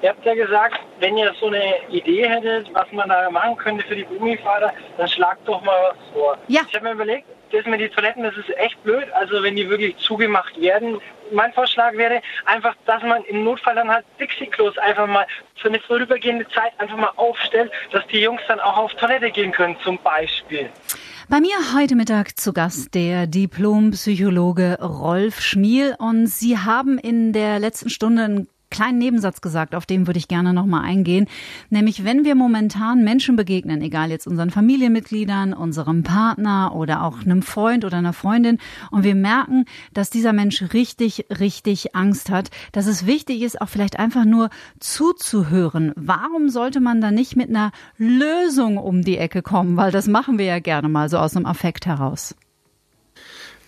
Ihr 0.00 0.08
habt 0.08 0.24
ja 0.24 0.34
gesagt, 0.34 0.80
wenn 0.98 1.18
ihr 1.18 1.30
so 1.38 1.48
eine 1.48 1.74
Idee 1.90 2.26
hättet, 2.26 2.72
was 2.72 2.90
man 2.92 3.06
da 3.10 3.28
machen 3.30 3.54
könnte 3.56 3.84
für 3.86 3.96
die 3.96 4.04
Brummifahrer, 4.04 4.72
dann 4.96 5.08
schlagt 5.08 5.46
doch 5.46 5.62
mal 5.62 5.90
was 5.90 6.12
vor. 6.14 6.38
Ja. 6.48 6.62
Ich 6.66 6.74
habe 6.74 6.86
mir 6.86 6.92
überlegt, 6.92 7.26
das 7.52 7.66
mit 7.66 7.80
den 7.80 7.90
Toiletten, 7.90 8.22
das 8.22 8.36
ist 8.36 8.50
echt 8.56 8.82
blöd. 8.82 9.06
Also 9.12 9.42
wenn 9.42 9.56
die 9.56 9.68
wirklich 9.68 9.96
zugemacht 9.98 10.60
werden. 10.60 11.00
Mein 11.32 11.52
Vorschlag 11.52 11.92
wäre 11.94 12.22
einfach, 12.46 12.74
dass 12.86 13.02
man 13.02 13.22
im 13.24 13.44
Notfall 13.44 13.74
dann 13.74 13.90
halt 13.90 14.04
Dixie-Klos 14.18 14.78
einfach 14.78 15.06
mal 15.06 15.26
für 15.56 15.68
eine 15.68 15.78
vorübergehende 15.80 16.46
Zeit 16.48 16.72
einfach 16.78 16.96
mal 16.96 17.12
aufstellt, 17.16 17.70
dass 17.92 18.06
die 18.06 18.20
Jungs 18.20 18.40
dann 18.48 18.60
auch 18.60 18.78
auf 18.78 18.94
Toilette 18.94 19.30
gehen 19.30 19.52
können 19.52 19.76
zum 19.84 19.98
Beispiel. 19.98 20.70
Bei 21.28 21.40
mir 21.40 21.56
heute 21.76 21.94
Mittag 21.96 22.40
zu 22.40 22.54
Gast 22.54 22.94
der 22.94 23.26
Diplompsychologe 23.26 24.78
Rolf 24.80 25.42
Schmiel 25.42 25.94
und 25.98 26.26
Sie 26.26 26.56
haben 26.56 26.96
in 26.96 27.34
der 27.34 27.58
letzten 27.58 27.90
Stunde 27.90 28.22
ein 28.22 28.48
kleinen 28.70 28.98
Nebensatz 28.98 29.40
gesagt, 29.40 29.74
auf 29.74 29.86
den 29.86 30.06
würde 30.06 30.18
ich 30.18 30.28
gerne 30.28 30.52
nochmal 30.52 30.84
eingehen. 30.84 31.26
Nämlich, 31.70 32.04
wenn 32.04 32.24
wir 32.24 32.34
momentan 32.34 33.04
Menschen 33.04 33.36
begegnen, 33.36 33.82
egal 33.82 34.10
jetzt 34.10 34.26
unseren 34.26 34.50
Familienmitgliedern, 34.50 35.52
unserem 35.52 36.02
Partner 36.02 36.74
oder 36.74 37.02
auch 37.02 37.20
einem 37.20 37.42
Freund 37.42 37.84
oder 37.84 37.98
einer 37.98 38.12
Freundin, 38.12 38.58
und 38.90 39.04
wir 39.04 39.14
merken, 39.14 39.64
dass 39.92 40.10
dieser 40.10 40.32
Mensch 40.32 40.62
richtig, 40.72 41.26
richtig 41.38 41.94
Angst 41.94 42.30
hat, 42.30 42.50
dass 42.72 42.86
es 42.86 43.06
wichtig 43.06 43.42
ist, 43.42 43.60
auch 43.60 43.68
vielleicht 43.68 43.98
einfach 43.98 44.24
nur 44.24 44.50
zuzuhören. 44.80 45.92
Warum 45.96 46.48
sollte 46.48 46.80
man 46.80 47.00
da 47.00 47.10
nicht 47.10 47.36
mit 47.36 47.48
einer 47.48 47.72
Lösung 47.96 48.76
um 48.76 49.02
die 49.02 49.18
Ecke 49.18 49.42
kommen? 49.42 49.76
Weil 49.76 49.90
das 49.90 50.06
machen 50.06 50.38
wir 50.38 50.46
ja 50.46 50.58
gerne 50.58 50.88
mal 50.88 51.08
so 51.08 51.18
aus 51.18 51.36
einem 51.36 51.46
Affekt 51.46 51.86
heraus. 51.86 52.34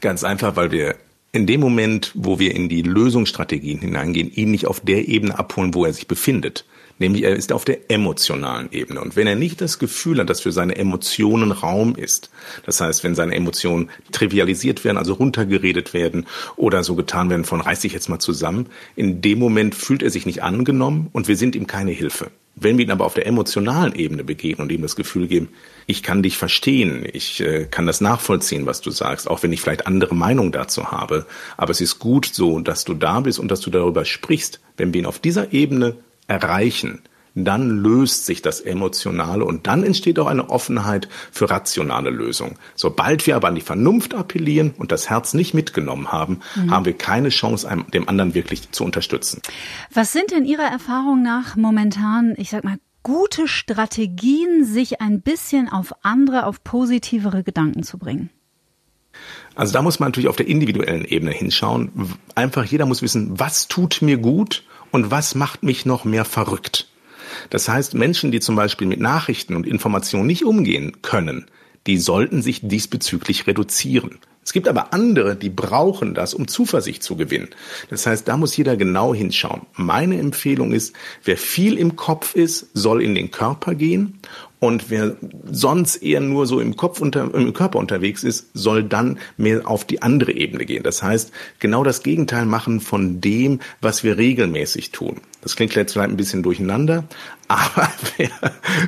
Ganz 0.01 0.25
einfach, 0.25 0.57
weil 0.57 0.71
wir 0.71 0.97
in 1.33 1.47
dem 1.47 1.61
Moment, 1.61 2.13
wo 2.15 2.39
wir 2.39 2.55
in 2.55 2.69
die 2.69 2.83
Lösungsstrategien 2.83 3.79
hineingehen, 3.79 4.33
ihn 4.33 4.51
nicht 4.51 4.67
auf 4.67 4.81
der 4.81 5.07
Ebene 5.09 5.39
abholen, 5.39 5.75
wo 5.75 5.85
er 5.85 5.93
sich 5.93 6.09
befindet. 6.09 6.65
Nämlich 6.99 7.23
er 7.23 7.35
ist 7.35 7.53
auf 7.53 7.65
der 7.65 7.91
emotionalen 7.91 8.69
Ebene. 8.73 9.01
Und 9.01 9.17
wenn 9.17 9.27
er 9.27 9.37
nicht 9.37 9.61
das 9.61 9.79
Gefühl 9.79 10.19
hat, 10.19 10.29
dass 10.29 10.41
für 10.41 10.53
seine 10.53 10.77
Emotionen 10.77 11.53
Raum 11.53 11.95
ist, 11.95 12.31
das 12.67 12.81
heißt, 12.81 13.05
wenn 13.05 13.15
seine 13.15 13.35
Emotionen 13.35 13.91
trivialisiert 14.13 14.85
werden, 14.85 14.99
also 14.99 15.15
runtergeredet 15.15 15.95
werden 15.95 16.27
oder 16.57 16.85
so 16.85 16.97
getan 16.97 17.31
werden 17.31 17.45
von 17.45 17.61
reiß 17.61 17.81
dich 17.81 17.95
jetzt 17.95 18.09
mal 18.09 18.19
zusammen, 18.19 18.67
in 18.97 19.23
dem 19.23 19.39
Moment 19.39 19.75
fühlt 19.75 20.03
er 20.03 20.11
sich 20.11 20.27
nicht 20.27 20.43
angenommen 20.43 21.09
und 21.13 21.27
wir 21.27 21.37
sind 21.37 21.57
ihm 21.57 21.67
keine 21.67 21.93
Hilfe. 21.93 22.31
Wenn 22.57 22.77
wir 22.77 22.85
ihn 22.85 22.91
aber 22.91 23.07
auf 23.07 23.15
der 23.15 23.27
emotionalen 23.27 23.95
Ebene 23.95 24.25
begegnen 24.25 24.67
und 24.67 24.73
ihm 24.73 24.83
das 24.83 24.97
Gefühl 24.97 25.29
geben, 25.29 25.49
ich 25.87 26.03
kann 26.03 26.23
dich 26.23 26.37
verstehen, 26.37 27.07
ich 27.11 27.41
äh, 27.41 27.65
kann 27.65 27.87
das 27.87 28.01
nachvollziehen, 28.01 28.67
was 28.67 28.81
du 28.81 28.91
sagst, 28.91 29.31
auch 29.31 29.43
wenn 29.43 29.53
ich 29.53 29.61
vielleicht 29.61 29.87
andere 29.87 30.15
Meinung 30.15 30.53
dazu 30.53 30.91
habe, 30.91 31.27
aber 31.57 31.71
es 31.71 31.81
ist 31.81 31.99
gut 31.99 32.27
so, 32.27 32.59
dass 32.61 32.85
du 32.85 32.95
da 32.95 33.21
bist 33.21 33.39
und 33.39 33.51
dass 33.51 33.61
du 33.61 33.71
darüber 33.71 34.05
sprichst. 34.05 34.61
Wenn 34.77 34.93
wir 34.93 35.01
ihn 35.01 35.07
auf 35.07 35.19
dieser 35.19 35.53
Ebene 35.53 35.97
erreichen, 36.27 37.01
dann 37.35 37.83
löst 37.83 38.27
sich 38.27 38.43
das 38.43 38.61
Emotionale 38.61 39.45
und 39.45 39.67
dann 39.67 39.83
entsteht 39.83 40.19
auch 40.19 40.27
eine 40.27 40.51
Offenheit 40.51 41.09
für 41.31 41.51
rationale 41.51 42.11
Lösungen. 42.11 42.57
Sobald 42.75 43.27
wir 43.27 43.37
aber 43.37 43.49
an 43.49 43.55
die 43.55 43.61
Vernunft 43.61 44.15
appellieren 44.15 44.75
und 44.77 44.93
das 44.93 45.11
Herz 45.11 45.35
nicht 45.35 45.55
mitgenommen 45.55 46.13
haben, 46.13 46.41
mhm. 46.57 46.71
haben 46.71 46.85
wir 46.85 46.95
keine 46.95 47.29
Chance, 47.29 47.69
einem, 47.69 47.91
dem 47.91 48.09
anderen 48.09 48.35
wirklich 48.35 48.71
zu 48.73 48.85
unterstützen. 48.85 49.43
Was 49.93 50.13
sind 50.13 50.31
denn 50.31 50.45
Ihrer 50.45 50.71
Erfahrung 50.71 51.23
nach 51.23 51.57
momentan, 51.57 52.35
ich 52.37 52.51
sag 52.51 52.65
mal, 52.65 52.79
gute 53.03 53.49
Strategien, 53.49 54.65
sich 54.65 55.01
ein 55.01 55.23
bisschen 55.23 55.69
auf 55.69 55.93
andere, 56.03 56.47
auf 56.47 56.63
positivere 56.63 57.43
Gedanken 57.43 57.83
zu 57.83 57.99
bringen? 57.99 58.31
Also 59.55 59.73
da 59.73 59.83
muss 59.83 60.01
man 60.01 60.09
natürlich 60.09 60.29
auf 60.29 60.37
der 60.37 60.49
individuellen 60.49 61.05
Ebene 61.05 61.33
hinschauen. 61.33 61.91
Einfach 62.35 62.65
jeder 62.65 62.87
muss 62.87 63.03
wissen, 63.03 63.39
was 63.39 63.69
tut 63.69 64.01
mir 64.01 64.19
gut 64.19 64.65
und 64.91 65.11
was 65.11 65.35
macht 65.35 65.63
mich 65.63 65.87
noch 65.87 66.05
mehr 66.05 66.25
verrückt. 66.25 66.90
Das 67.49 67.69
heißt, 67.69 67.95
Menschen, 67.95 68.31
die 68.31 68.41
zum 68.41 68.57
Beispiel 68.57 68.87
mit 68.87 69.01
Nachrichten 69.01 69.57
und 69.57 69.67
Informationen 69.67 70.27
nicht 70.27 70.45
umgehen 70.45 71.01
können, 71.03 71.47
die 71.87 71.99
sollten 71.99 72.43
sich 72.43 72.61
diesbezüglich 72.63 73.47
reduzieren. 73.47 74.19
Es 74.43 74.53
gibt 74.53 74.69
aber 74.69 74.93
andere, 74.93 75.37
die 75.37 75.51
brauchen 75.51 76.15
das, 76.15 76.35
um 76.35 76.49
Zuversicht 76.49 77.03
zu 77.03 77.15
gewinnen. 77.17 77.51
Das 77.89 78.07
heißt, 78.07 78.27
da 78.27 78.37
muss 78.37 78.57
jeder 78.57 78.77
genau 78.77 79.15
hinschauen. 79.15 79.63
Meine 79.75 80.19
Empfehlung 80.19 80.73
ist, 80.73 80.95
wer 81.25 81.37
viel 81.37 81.79
im 81.79 81.95
Kopf 81.95 82.35
ist, 82.35 82.69
soll 82.75 83.03
in 83.03 83.15
den 83.15 83.31
Körper 83.31 83.75
gehen 83.75 84.19
und 84.61 84.91
wer 84.91 85.17
sonst 85.51 85.97
eher 85.97 86.21
nur 86.21 86.47
so 86.47 86.61
im 86.61 86.77
Kopf 86.77 87.01
unter, 87.01 87.35
im 87.35 87.55
Körper 87.55 87.79
unterwegs 87.79 88.23
ist, 88.23 88.51
soll 88.53 88.85
dann 88.85 89.19
mehr 89.39 89.67
auf 89.67 89.87
die 89.87 90.03
andere 90.03 90.33
Ebene 90.33 90.67
gehen. 90.67 90.83
Das 90.83 91.03
heißt, 91.03 91.33
genau 91.59 91.83
das 91.83 92.03
Gegenteil 92.03 92.45
machen 92.45 92.81
von 92.81 93.23
dem, 93.23 93.61
was 93.81 94.05
wir 94.05 94.19
regelmäßig 94.19 94.91
tun. 94.91 95.17
Das 95.41 95.57
klingt 95.57 95.75
jetzt 95.75 95.95
vielleicht 95.95 96.11
ein 96.11 96.19
bisschen 96.19 96.43
durcheinander, 96.43 97.05
aber 97.49 97.91
wer, 98.19 98.31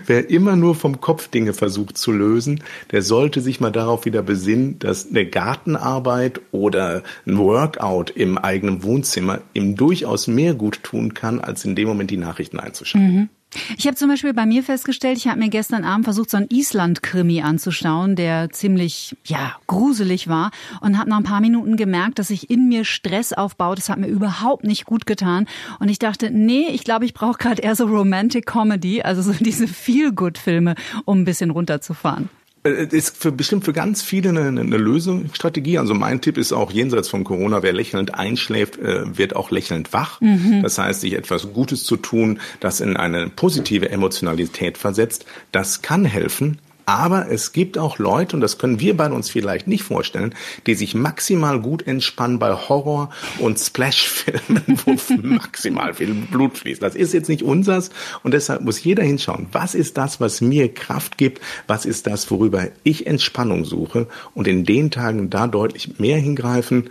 wer 0.06 0.30
immer 0.30 0.56
nur 0.56 0.74
vom 0.74 1.00
Kopf 1.00 1.28
Dinge 1.28 1.54
versucht 1.54 1.96
zu 1.96 2.12
lösen, 2.12 2.62
der 2.90 3.00
sollte 3.00 3.40
sich 3.40 3.58
mal 3.58 3.72
darauf 3.72 4.04
wieder 4.04 4.22
besinnen, 4.22 4.78
dass 4.78 5.08
eine 5.08 5.26
Gartenarbeit 5.26 6.42
oder 6.52 7.02
ein 7.26 7.38
Workout 7.38 8.10
im 8.10 8.36
eigenen 8.36 8.82
Wohnzimmer 8.82 9.40
ihm 9.54 9.74
durchaus 9.74 10.26
mehr 10.26 10.52
gut 10.52 10.82
tun 10.82 11.14
kann, 11.14 11.40
als 11.40 11.64
in 11.64 11.74
dem 11.74 11.88
Moment 11.88 12.10
die 12.10 12.18
Nachrichten 12.18 12.60
einzuschalten. 12.60 13.14
Mhm. 13.14 13.28
Ich 13.76 13.86
habe 13.86 13.96
zum 13.96 14.08
Beispiel 14.08 14.32
bei 14.32 14.46
mir 14.46 14.62
festgestellt, 14.62 15.18
ich 15.18 15.28
habe 15.28 15.38
mir 15.38 15.50
gestern 15.50 15.84
Abend 15.84 16.04
versucht, 16.04 16.30
so 16.30 16.36
einen 16.38 16.48
Island-Krimi 16.50 17.42
anzuschauen, 17.42 18.16
der 18.16 18.50
ziemlich, 18.50 19.14
ja, 19.24 19.56
gruselig 19.66 20.28
war 20.28 20.50
und 20.80 20.98
habe 20.98 21.10
nach 21.10 21.18
ein 21.18 21.24
paar 21.24 21.40
Minuten 21.40 21.76
gemerkt, 21.76 22.18
dass 22.18 22.28
sich 22.28 22.50
in 22.50 22.68
mir 22.68 22.84
Stress 22.84 23.32
aufbaut. 23.32 23.78
Das 23.78 23.88
hat 23.88 23.98
mir 23.98 24.08
überhaupt 24.08 24.64
nicht 24.64 24.86
gut 24.86 25.06
getan. 25.06 25.46
Und 25.78 25.90
ich 25.90 25.98
dachte, 25.98 26.30
nee, 26.30 26.68
ich 26.68 26.84
glaube, 26.84 27.04
ich 27.04 27.14
brauche 27.14 27.38
gerade 27.38 27.62
eher 27.62 27.76
so 27.76 27.86
Romantic 27.86 28.46
Comedy, 28.46 29.02
also 29.02 29.20
so 29.22 29.32
diese 29.32 29.68
Feel-Good-Filme, 29.68 30.74
um 31.04 31.20
ein 31.20 31.24
bisschen 31.24 31.50
runterzufahren. 31.50 32.30
Äh, 32.64 32.86
ist 32.90 33.16
für, 33.16 33.32
bestimmt 33.32 33.64
für 33.64 33.72
ganz 33.72 34.02
viele 34.02 34.30
eine, 34.30 34.46
eine 34.46 34.76
Lösungsstrategie. 34.76 35.78
Also 35.78 35.94
mein 35.94 36.20
Tipp 36.20 36.38
ist 36.38 36.52
auch 36.52 36.70
jenseits 36.70 37.08
von 37.08 37.24
Corona, 37.24 37.62
wer 37.62 37.72
lächelnd 37.72 38.14
einschläft, 38.14 38.78
äh, 38.78 39.16
wird 39.16 39.34
auch 39.34 39.50
lächelnd 39.50 39.92
wach. 39.92 40.20
Mhm. 40.20 40.62
Das 40.62 40.78
heißt, 40.78 41.00
sich 41.00 41.14
etwas 41.14 41.52
Gutes 41.52 41.84
zu 41.84 41.96
tun, 41.96 42.40
das 42.60 42.80
in 42.80 42.96
eine 42.96 43.28
positive 43.28 43.90
Emotionalität 43.90 44.78
versetzt, 44.78 45.26
das 45.50 45.82
kann 45.82 46.04
helfen. 46.04 46.58
Aber 46.92 47.30
es 47.30 47.52
gibt 47.52 47.78
auch 47.78 47.98
Leute, 47.98 48.36
und 48.36 48.42
das 48.42 48.58
können 48.58 48.78
wir 48.78 48.94
bei 48.94 49.10
uns 49.10 49.30
vielleicht 49.30 49.66
nicht 49.66 49.82
vorstellen, 49.82 50.34
die 50.66 50.74
sich 50.74 50.94
maximal 50.94 51.58
gut 51.58 51.86
entspannen 51.86 52.38
bei 52.38 52.52
Horror- 52.52 53.08
und 53.38 53.58
Splash-Filmen, 53.58 54.62
wo 54.84 54.94
maximal 55.22 55.94
viel 55.94 56.12
Blut 56.12 56.58
fließt. 56.58 56.82
Das 56.82 56.94
ist 56.94 57.14
jetzt 57.14 57.30
nicht 57.30 57.44
unsers 57.44 57.88
und 58.22 58.34
deshalb 58.34 58.60
muss 58.60 58.84
jeder 58.84 59.02
hinschauen, 59.04 59.46
was 59.52 59.74
ist 59.74 59.96
das, 59.96 60.20
was 60.20 60.42
mir 60.42 60.68
Kraft 60.74 61.16
gibt, 61.16 61.40
was 61.66 61.86
ist 61.86 62.06
das, 62.06 62.30
worüber 62.30 62.68
ich 62.82 63.06
Entspannung 63.06 63.64
suche 63.64 64.06
und 64.34 64.46
in 64.46 64.66
den 64.66 64.90
Tagen 64.90 65.30
da 65.30 65.46
deutlich 65.46 65.98
mehr 65.98 66.18
hingreifen. 66.18 66.90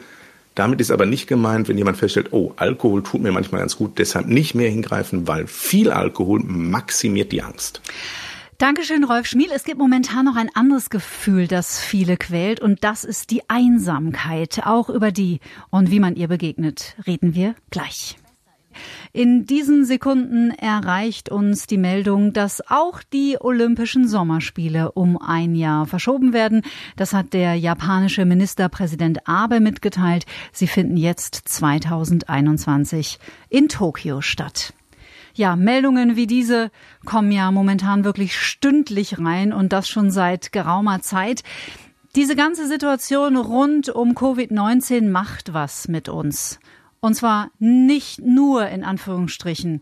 Damit 0.56 0.82
ist 0.82 0.90
aber 0.90 1.06
nicht 1.06 1.28
gemeint, 1.28 1.68
wenn 1.68 1.78
jemand 1.78 1.98
feststellt, 1.98 2.34
oh, 2.34 2.54
Alkohol 2.56 3.04
tut 3.04 3.22
mir 3.22 3.32
manchmal 3.32 3.62
ganz 3.62 3.78
gut, 3.78 4.00
deshalb 4.00 4.26
nicht 4.26 4.56
mehr 4.56 4.72
hingreifen, 4.72 5.28
weil 5.28 5.46
viel 5.46 5.92
Alkohol 5.92 6.40
maximiert 6.44 7.32
die 7.32 7.44
Angst. 7.44 7.82
Dankeschön, 8.62 9.04
Rolf 9.04 9.26
Schmiel. 9.26 9.50
Es 9.52 9.64
gibt 9.64 9.80
momentan 9.80 10.24
noch 10.24 10.36
ein 10.36 10.54
anderes 10.54 10.92
Gefühl, 10.92 11.48
das 11.48 11.80
viele 11.80 12.16
quält, 12.16 12.60
und 12.60 12.84
das 12.84 13.04
ist 13.04 13.32
die 13.32 13.42
Einsamkeit. 13.50 14.68
Auch 14.68 14.88
über 14.88 15.12
die 15.12 15.40
und 15.72 15.90
wie 15.90 16.00
man 16.00 16.16
ihr 16.16 16.28
begegnet, 16.28 16.96
reden 17.08 17.34
wir 17.34 17.56
gleich. 17.72 18.18
In 19.14 19.48
diesen 19.48 19.84
Sekunden 19.84 20.52
erreicht 20.52 21.30
uns 21.30 21.66
die 21.66 21.80
Meldung, 21.80 22.34
dass 22.34 22.62
auch 22.70 23.02
die 23.02 23.38
Olympischen 23.42 24.08
Sommerspiele 24.08 24.92
um 24.92 25.20
ein 25.20 25.56
Jahr 25.56 25.88
verschoben 25.88 26.32
werden. 26.32 26.62
Das 26.96 27.14
hat 27.14 27.34
der 27.34 27.56
japanische 27.56 28.26
Ministerpräsident 28.26 29.28
Abe 29.28 29.60
mitgeteilt. 29.60 30.28
Sie 30.52 30.68
finden 30.68 30.98
jetzt 30.98 31.34
2021 31.46 33.18
in 33.50 33.70
Tokio 33.70 34.22
statt. 34.22 34.76
Ja, 35.34 35.56
Meldungen 35.56 36.16
wie 36.16 36.28
diese 36.28 36.72
kommen 37.06 37.32
ja 37.32 37.52
momentan 37.52 38.04
wirklich 38.04 38.38
stündlich 38.38 39.20
rein 39.20 39.54
und 39.54 39.74
das 39.74 39.88
schon 39.88 40.12
seit 40.12 40.52
geraumer 40.52 41.02
Zeit. 41.02 41.44
Diese 42.16 42.36
ganze 42.36 42.68
Situation 42.68 43.38
rund 43.38 43.90
um 43.90 44.14
Covid-19 44.14 45.10
macht 45.10 45.54
was 45.54 45.88
mit 45.88 46.10
uns. 46.10 46.60
Und 47.00 47.16
zwar 47.16 47.50
nicht 47.58 48.20
nur 48.20 48.68
in 48.68 48.84
Anführungsstrichen 48.84 49.80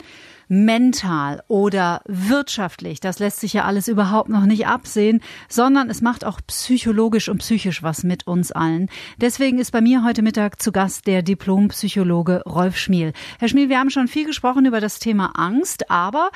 mental 0.49 1.43
oder 1.47 2.01
wirtschaftlich, 2.07 2.99
das 2.99 3.19
lässt 3.19 3.39
sich 3.39 3.53
ja 3.53 3.65
alles 3.65 3.87
überhaupt 3.87 4.29
noch 4.29 4.45
nicht 4.45 4.65
absehen, 4.65 5.21
sondern 5.47 5.91
es 5.91 6.01
macht 6.01 6.25
auch 6.25 6.41
psychologisch 6.47 7.29
und 7.29 7.37
psychisch 7.37 7.83
was 7.83 8.03
mit 8.03 8.25
uns 8.25 8.51
allen. 8.51 8.89
Deswegen 9.21 9.59
ist 9.59 9.71
bei 9.71 9.79
mir 9.79 10.03
heute 10.03 10.23
Mittag 10.23 10.59
zu 10.59 10.71
Gast 10.71 11.05
der 11.05 11.21
Diplompsychologe 11.21 12.41
Rolf 12.47 12.77
Schmiel. 12.77 13.13
Herr 13.37 13.47
Schmiel, 13.47 13.69
wir 13.69 13.77
haben 13.77 13.91
schon 13.91 14.07
viel 14.07 14.25
gesprochen 14.25 14.65
über 14.65 14.81
das 14.81 14.97
Thema 14.97 15.33
Angst, 15.35 15.91
aber 15.91 16.31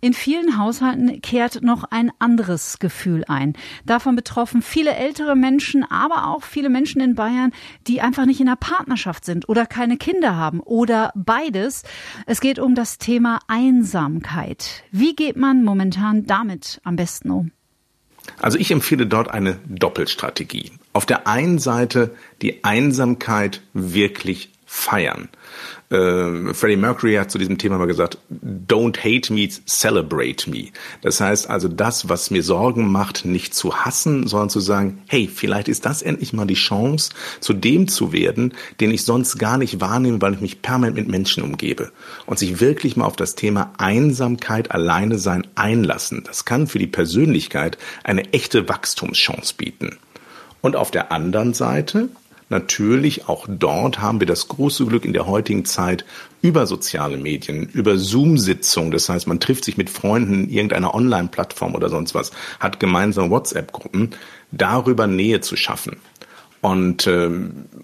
in 0.00 0.14
vielen 0.14 0.58
Haushalten 0.58 1.20
kehrt 1.20 1.62
noch 1.62 1.84
ein 1.84 2.10
anderes 2.18 2.78
Gefühl 2.78 3.24
ein. 3.28 3.52
Davon 3.84 4.16
betroffen 4.16 4.62
viele 4.62 4.94
ältere 4.94 5.36
Menschen, 5.36 5.84
aber 5.84 6.28
auch 6.28 6.42
viele 6.42 6.70
Menschen 6.70 7.02
in 7.02 7.14
Bayern, 7.14 7.52
die 7.86 8.00
einfach 8.00 8.24
nicht 8.24 8.40
in 8.40 8.48
einer 8.48 8.56
Partnerschaft 8.56 9.26
sind 9.26 9.46
oder 9.46 9.66
keine 9.66 9.98
Kinder 9.98 10.36
haben 10.36 10.60
oder 10.60 11.12
beides. 11.14 11.82
Es 12.24 12.40
geht 12.40 12.58
um 12.58 12.74
das 12.74 12.96
Thema 12.96 13.40
Einsamkeit. 13.58 14.84
Wie 14.92 15.16
geht 15.16 15.36
man 15.36 15.64
momentan 15.64 16.26
damit 16.26 16.80
am 16.84 16.94
besten 16.94 17.30
um? 17.30 17.50
Also 18.40 18.56
ich 18.56 18.70
empfehle 18.70 19.06
dort 19.06 19.30
eine 19.30 19.58
Doppelstrategie. 19.66 20.70
Auf 20.92 21.06
der 21.06 21.26
einen 21.26 21.58
Seite 21.58 22.14
die 22.40 22.62
Einsamkeit 22.62 23.62
wirklich 23.72 24.52
feiern. 24.70 25.30
Äh, 25.88 26.52
Freddie 26.52 26.76
Mercury 26.76 27.14
hat 27.14 27.30
zu 27.30 27.38
diesem 27.38 27.56
Thema 27.56 27.78
mal 27.78 27.86
gesagt, 27.86 28.18
don't 28.30 28.98
hate 28.98 29.32
me, 29.32 29.48
celebrate 29.66 30.48
me. 30.48 30.66
Das 31.00 31.22
heißt 31.22 31.48
also, 31.48 31.68
das, 31.68 32.10
was 32.10 32.30
mir 32.30 32.42
Sorgen 32.42 32.92
macht, 32.92 33.24
nicht 33.24 33.54
zu 33.54 33.74
hassen, 33.74 34.26
sondern 34.26 34.50
zu 34.50 34.60
sagen, 34.60 35.02
hey, 35.08 35.26
vielleicht 35.34 35.68
ist 35.68 35.86
das 35.86 36.02
endlich 36.02 36.34
mal 36.34 36.46
die 36.46 36.52
Chance, 36.52 37.12
zu 37.40 37.54
dem 37.54 37.88
zu 37.88 38.12
werden, 38.12 38.52
den 38.78 38.90
ich 38.90 39.06
sonst 39.06 39.38
gar 39.38 39.56
nicht 39.56 39.80
wahrnehme, 39.80 40.20
weil 40.20 40.34
ich 40.34 40.42
mich 40.42 40.60
permanent 40.60 40.98
mit 40.98 41.08
Menschen 41.08 41.42
umgebe. 41.42 41.90
Und 42.26 42.38
sich 42.38 42.60
wirklich 42.60 42.94
mal 42.96 43.06
auf 43.06 43.16
das 43.16 43.36
Thema 43.36 43.72
Einsamkeit, 43.78 44.70
alleine 44.70 45.18
sein 45.18 45.46
einlassen. 45.54 46.24
Das 46.26 46.44
kann 46.44 46.66
für 46.66 46.78
die 46.78 46.86
Persönlichkeit 46.86 47.78
eine 48.04 48.34
echte 48.34 48.68
Wachstumschance 48.68 49.54
bieten. 49.56 49.96
Und 50.60 50.76
auf 50.76 50.90
der 50.90 51.10
anderen 51.10 51.54
Seite 51.54 52.10
Natürlich, 52.50 53.28
auch 53.28 53.46
dort 53.48 54.00
haben 54.00 54.20
wir 54.20 54.26
das 54.26 54.48
große 54.48 54.86
Glück 54.86 55.04
in 55.04 55.12
der 55.12 55.26
heutigen 55.26 55.64
Zeit 55.66 56.04
über 56.40 56.66
soziale 56.66 57.18
Medien, 57.18 57.68
über 57.68 57.98
Zoom-Sitzungen. 57.98 58.90
Das 58.90 59.08
heißt, 59.08 59.26
man 59.26 59.40
trifft 59.40 59.64
sich 59.64 59.76
mit 59.76 59.90
Freunden 59.90 60.44
in 60.44 60.50
irgendeiner 60.50 60.94
Online-Plattform 60.94 61.74
oder 61.74 61.90
sonst 61.90 62.14
was, 62.14 62.30
hat 62.58 62.80
gemeinsame 62.80 63.30
WhatsApp-Gruppen, 63.30 64.14
darüber 64.50 65.06
Nähe 65.06 65.40
zu 65.40 65.56
schaffen. 65.56 65.96
Und 66.60 67.06
äh, 67.06 67.30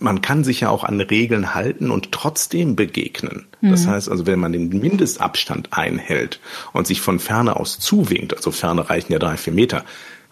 man 0.01 0.21
kann 0.21 0.43
sich 0.43 0.61
ja 0.61 0.71
auch 0.71 0.83
an 0.83 1.01
Regeln 1.01 1.55
halten 1.55 1.91
und 1.91 2.11
trotzdem 2.11 2.75
begegnen. 2.75 3.47
Mhm. 3.61 3.71
Das 3.71 3.87
heißt 3.87 4.09
also, 4.09 4.27
wenn 4.27 4.41
man 4.41 4.53
den 4.53 4.69
Mindestabstand 4.69 5.69
einhält 5.73 6.41
und 6.73 6.87
sich 6.87 7.01
von 7.01 7.21
Ferne 7.21 7.57
aus 7.57 7.79
zuwinkt, 7.79 8.35
also 8.35 8.51
Ferne 8.51 8.91
reichen 8.91 9.13
ja 9.13 9.21
drei, 9.21 9.37
vier 9.37 9.53
Meter, 9.53 9.85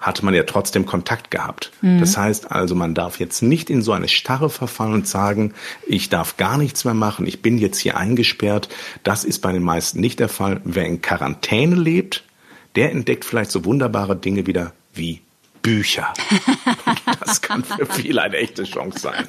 hatte 0.03 0.25
man 0.25 0.35
ja 0.35 0.43
trotzdem 0.43 0.85
Kontakt 0.85 1.31
gehabt. 1.31 1.71
Mhm. 1.81 2.01
Das 2.01 2.17
heißt 2.17 2.51
also, 2.51 2.75
man 2.75 2.95
darf 2.95 3.19
jetzt 3.19 3.41
nicht 3.43 3.71
in 3.71 3.81
so 3.81 3.93
eine 3.93 4.09
Starre 4.09 4.51
verfallen 4.51 4.93
und 4.93 5.09
sagen, 5.09 5.55
ich 5.87 6.09
darf 6.09 6.37
gar 6.37 6.59
nichts 6.59 6.85
mehr 6.85 6.95
machen, 6.95 7.27
ich 7.27 7.41
bin 7.41 7.57
jetzt 7.57 7.79
hier 7.79 7.97
eingesperrt. 7.97 8.69
Das 9.05 9.25
ist 9.25 9.39
bei 9.39 9.53
den 9.53 9.63
meisten 9.63 10.01
nicht 10.01 10.21
der 10.21 10.29
Fall. 10.29 10.61
Wer 10.65 10.87
in 10.87 11.01
Quarantäne 11.01 11.77
lebt, 11.77 12.25
der 12.75 12.91
entdeckt 12.91 13.25
vielleicht 13.25 13.53
so 13.53 13.65
wunderbare 13.65 14.17
Dinge 14.17 14.47
wieder 14.47 14.73
wie 14.93 15.23
Bücher. 15.63 16.13
das 17.21 17.41
kann 17.41 17.63
für 17.63 17.87
viele 17.87 18.23
eine 18.23 18.37
echte 18.37 18.65
Chance 18.65 18.99
sein. 18.99 19.29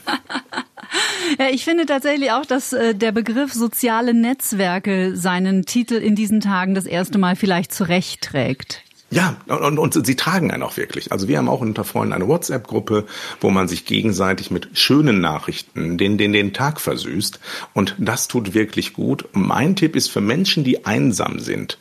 Ja, 1.40 1.50
ich 1.50 1.64
finde 1.64 1.86
tatsächlich 1.86 2.32
auch, 2.32 2.46
dass 2.46 2.74
äh, 2.74 2.94
der 2.96 3.12
Begriff 3.12 3.54
soziale 3.54 4.14
Netzwerke 4.14 5.16
seinen 5.16 5.66
Titel 5.66 5.96
in 5.96 6.16
diesen 6.16 6.42
Tagen 6.42 6.76
das 6.76 6.86
erste 6.86 7.18
Mal 7.18 7.36
vielleicht 7.36 7.74
zurechtträgt. 7.74 8.82
Ja, 9.14 9.38
und, 9.48 9.78
und 9.78 10.06
sie 10.06 10.16
tragen 10.16 10.52
einen 10.52 10.64
auch 10.64 10.78
wirklich. 10.78 11.12
Also 11.12 11.28
wir 11.28 11.38
haben 11.38 11.50
auch 11.50 11.62
unter 11.62 11.84
Freunden 11.84 12.14
eine 12.14 12.28
WhatsApp-Gruppe, 12.28 13.06
wo 13.42 13.50
man 13.50 13.68
sich 13.68 13.86
gegenseitig 13.86 14.50
mit 14.50 14.70
schönen 14.74 15.22
Nachrichten 15.22 15.98
den, 15.98 16.18
den, 16.18 16.34
den 16.34 16.54
Tag 16.54 16.82
versüßt. 16.82 17.40
Und 17.74 17.96
das 18.00 18.28
tut 18.28 18.54
wirklich 18.54 18.94
gut. 18.94 19.26
Mein 19.34 19.76
Tipp 19.76 19.96
ist 19.96 20.10
für 20.10 20.22
Menschen, 20.22 20.64
die 20.64 20.86
einsam 20.86 21.40
sind, 21.40 21.78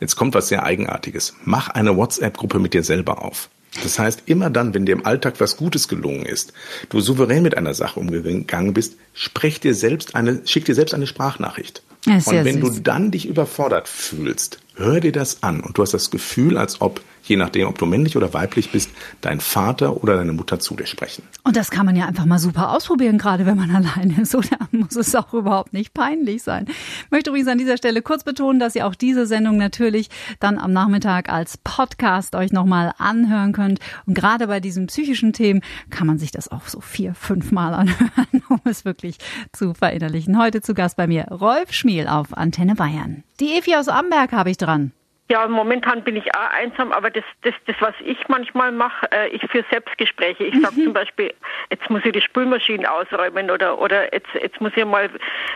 jetzt 0.00 0.16
kommt 0.16 0.34
was 0.34 0.48
sehr 0.48 0.64
Eigenartiges. 0.64 1.34
Mach 1.44 1.68
eine 1.68 1.96
WhatsApp-Gruppe 1.96 2.58
mit 2.58 2.74
dir 2.74 2.82
selber 2.82 3.22
auf. 3.22 3.48
Das 3.82 3.98
heißt, 3.98 4.24
immer 4.26 4.50
dann, 4.50 4.72
wenn 4.74 4.86
dir 4.86 4.92
im 4.92 5.06
Alltag 5.06 5.34
was 5.38 5.56
Gutes 5.56 5.88
gelungen 5.88 6.26
ist, 6.26 6.52
du 6.90 7.00
souverän 7.00 7.42
mit 7.42 7.56
einer 7.56 7.74
Sache 7.74 7.98
umgegangen 7.98 8.74
bist, 8.74 8.96
sprech 9.14 9.58
dir 9.58 9.74
selbst 9.74 10.14
eine, 10.14 10.42
schick 10.44 10.64
dir 10.64 10.74
selbst 10.74 10.94
eine 10.94 11.06
Sprachnachricht. 11.06 11.82
Und 12.06 12.26
wenn 12.26 12.60
süß. 12.60 12.76
du 12.76 12.80
dann 12.80 13.10
dich 13.10 13.26
überfordert 13.26 13.88
fühlst, 13.88 14.58
hör 14.74 15.00
dir 15.00 15.12
das 15.12 15.42
an 15.42 15.60
und 15.60 15.78
du 15.78 15.82
hast 15.82 15.94
das 15.94 16.10
Gefühl, 16.10 16.58
als 16.58 16.80
ob 16.80 17.00
je 17.24 17.36
nachdem, 17.36 17.68
ob 17.68 17.78
du 17.78 17.86
männlich 17.86 18.16
oder 18.16 18.34
weiblich 18.34 18.70
bist, 18.70 18.90
dein 19.20 19.40
Vater 19.40 20.02
oder 20.02 20.16
deine 20.16 20.32
Mutter 20.32 20.60
zu 20.60 20.76
dir 20.76 20.86
sprechen. 20.86 21.22
Und 21.42 21.56
das 21.56 21.70
kann 21.70 21.86
man 21.86 21.96
ja 21.96 22.06
einfach 22.06 22.26
mal 22.26 22.38
super 22.38 22.70
ausprobieren, 22.70 23.18
gerade 23.18 23.46
wenn 23.46 23.56
man 23.56 23.70
alleine 23.74 24.22
ist. 24.22 24.34
Oder 24.34 24.58
muss 24.70 24.96
es 24.96 25.14
auch 25.14 25.32
überhaupt 25.32 25.72
nicht 25.72 25.94
peinlich 25.94 26.42
sein. 26.42 26.66
Ich 26.68 27.10
möchte 27.10 27.30
übrigens 27.30 27.48
an 27.48 27.58
dieser 27.58 27.76
Stelle 27.76 28.02
kurz 28.02 28.24
betonen, 28.24 28.60
dass 28.60 28.74
ihr 28.74 28.86
auch 28.86 28.94
diese 28.94 29.26
Sendung 29.26 29.56
natürlich 29.56 30.10
dann 30.40 30.58
am 30.58 30.72
Nachmittag 30.72 31.30
als 31.30 31.56
Podcast 31.58 32.34
euch 32.34 32.52
nochmal 32.52 32.92
anhören 32.98 33.52
könnt. 33.52 33.80
Und 34.06 34.14
gerade 34.14 34.46
bei 34.46 34.60
diesen 34.60 34.86
psychischen 34.86 35.32
Themen 35.32 35.62
kann 35.90 36.06
man 36.06 36.18
sich 36.18 36.30
das 36.30 36.50
auch 36.50 36.66
so 36.66 36.80
vier, 36.80 37.14
fünf 37.14 37.52
Mal 37.52 37.74
anhören, 37.74 38.42
um 38.48 38.60
es 38.64 38.84
wirklich 38.84 39.18
zu 39.52 39.74
verinnerlichen. 39.74 40.38
Heute 40.38 40.60
zu 40.60 40.74
Gast 40.74 40.96
bei 40.96 41.06
mir 41.06 41.24
Rolf 41.28 41.72
Schmiel 41.94 42.08
auf 42.08 42.36
Antenne 42.36 42.74
Bayern. 42.74 43.22
Die 43.38 43.52
Evi 43.56 43.76
aus 43.76 43.86
Amberg 43.86 44.32
habe 44.32 44.50
ich 44.50 44.56
dran. 44.56 44.90
Ja, 45.30 45.48
momentan 45.48 46.02
bin 46.02 46.16
ich 46.16 46.34
auch 46.34 46.50
einsam, 46.50 46.92
aber 46.92 47.10
das, 47.10 47.24
das, 47.42 47.54
das 47.66 47.76
was 47.80 47.94
ich 48.04 48.28
manchmal 48.28 48.72
mache, 48.72 49.10
äh, 49.10 49.28
ich 49.28 49.40
führe 49.50 49.64
Selbstgespräche. 49.70 50.44
Ich 50.44 50.60
sage 50.60 50.78
mhm. 50.78 50.84
zum 50.84 50.92
Beispiel, 50.92 51.32
jetzt 51.70 51.88
muss 51.88 52.04
ich 52.04 52.12
die 52.12 52.20
Spülmaschine 52.20 52.90
ausräumen 52.92 53.50
oder 53.50 53.80
oder 53.80 54.12
jetzt, 54.12 54.28
jetzt 54.34 54.60
muss 54.60 54.72
ich 54.76 54.84
mal 54.84 55.08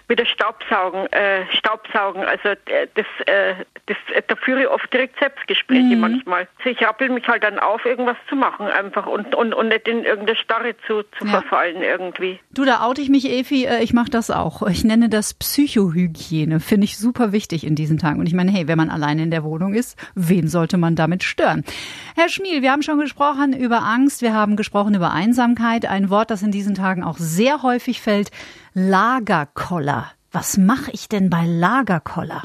wieder 0.08 0.24
Staubsaugen, 0.24 1.06
äh, 1.12 1.44
Staubsaugen. 1.52 2.24
Also 2.24 2.48
äh, 2.48 2.88
das, 2.94 3.06
äh, 3.26 3.56
das, 3.84 3.96
äh, 4.14 4.22
da 4.26 4.36
führe 4.36 4.62
ich 4.62 4.68
oft 4.68 4.90
direkt 4.90 5.18
Selbstgespräche 5.18 5.96
mhm. 5.96 6.00
manchmal. 6.00 6.48
Also 6.58 6.70
ich 6.70 6.82
rappel 6.82 7.10
mich 7.10 7.28
halt 7.28 7.44
dann 7.44 7.58
auf, 7.58 7.84
irgendwas 7.84 8.16
zu 8.30 8.36
machen 8.36 8.68
einfach 8.68 9.06
und, 9.06 9.34
und, 9.34 9.52
und 9.52 9.68
nicht 9.68 9.86
in 9.86 10.04
irgendeine 10.04 10.38
Starre 10.38 10.76
zu, 10.86 11.02
zu 11.18 11.26
ja. 11.26 11.40
verfallen 11.40 11.82
irgendwie. 11.82 12.40
Du, 12.52 12.64
da 12.64 12.86
oute 12.86 13.02
ich 13.02 13.10
mich, 13.10 13.28
Evi, 13.28 13.66
äh, 13.66 13.82
ich 13.82 13.92
mache 13.92 14.10
das 14.10 14.30
auch. 14.30 14.66
Ich 14.66 14.82
nenne 14.82 15.10
das 15.10 15.34
Psychohygiene. 15.34 16.58
Finde 16.58 16.86
ich 16.86 16.96
super 16.96 17.32
wichtig 17.32 17.66
in 17.66 17.74
diesen 17.74 17.98
Tagen. 17.98 18.18
Und 18.18 18.26
ich 18.26 18.34
meine, 18.34 18.50
hey, 18.50 18.66
wenn 18.66 18.78
man 18.78 18.88
alleine 18.88 19.22
in 19.22 19.30
der 19.30 19.44
Wohnung 19.44 19.57
Wohnung 19.58 19.74
ist, 19.74 19.96
wen 20.14 20.46
sollte 20.46 20.78
man 20.78 20.94
damit 20.94 21.24
stören? 21.24 21.64
Herr 22.14 22.28
Schmiel, 22.28 22.62
wir 22.62 22.70
haben 22.70 22.82
schon 22.82 23.00
gesprochen 23.00 23.52
über 23.52 23.82
Angst, 23.82 24.22
wir 24.22 24.32
haben 24.32 24.54
gesprochen 24.54 24.94
über 24.94 25.10
Einsamkeit, 25.10 25.84
ein 25.86 26.10
Wort, 26.10 26.30
das 26.30 26.42
in 26.42 26.52
diesen 26.52 26.74
Tagen 26.74 27.02
auch 27.02 27.18
sehr 27.18 27.62
häufig 27.62 28.00
fällt, 28.00 28.30
Lagerkoller. 28.72 30.12
Was 30.30 30.58
mache 30.58 30.92
ich 30.92 31.08
denn 31.08 31.28
bei 31.28 31.44
Lagerkoller? 31.44 32.42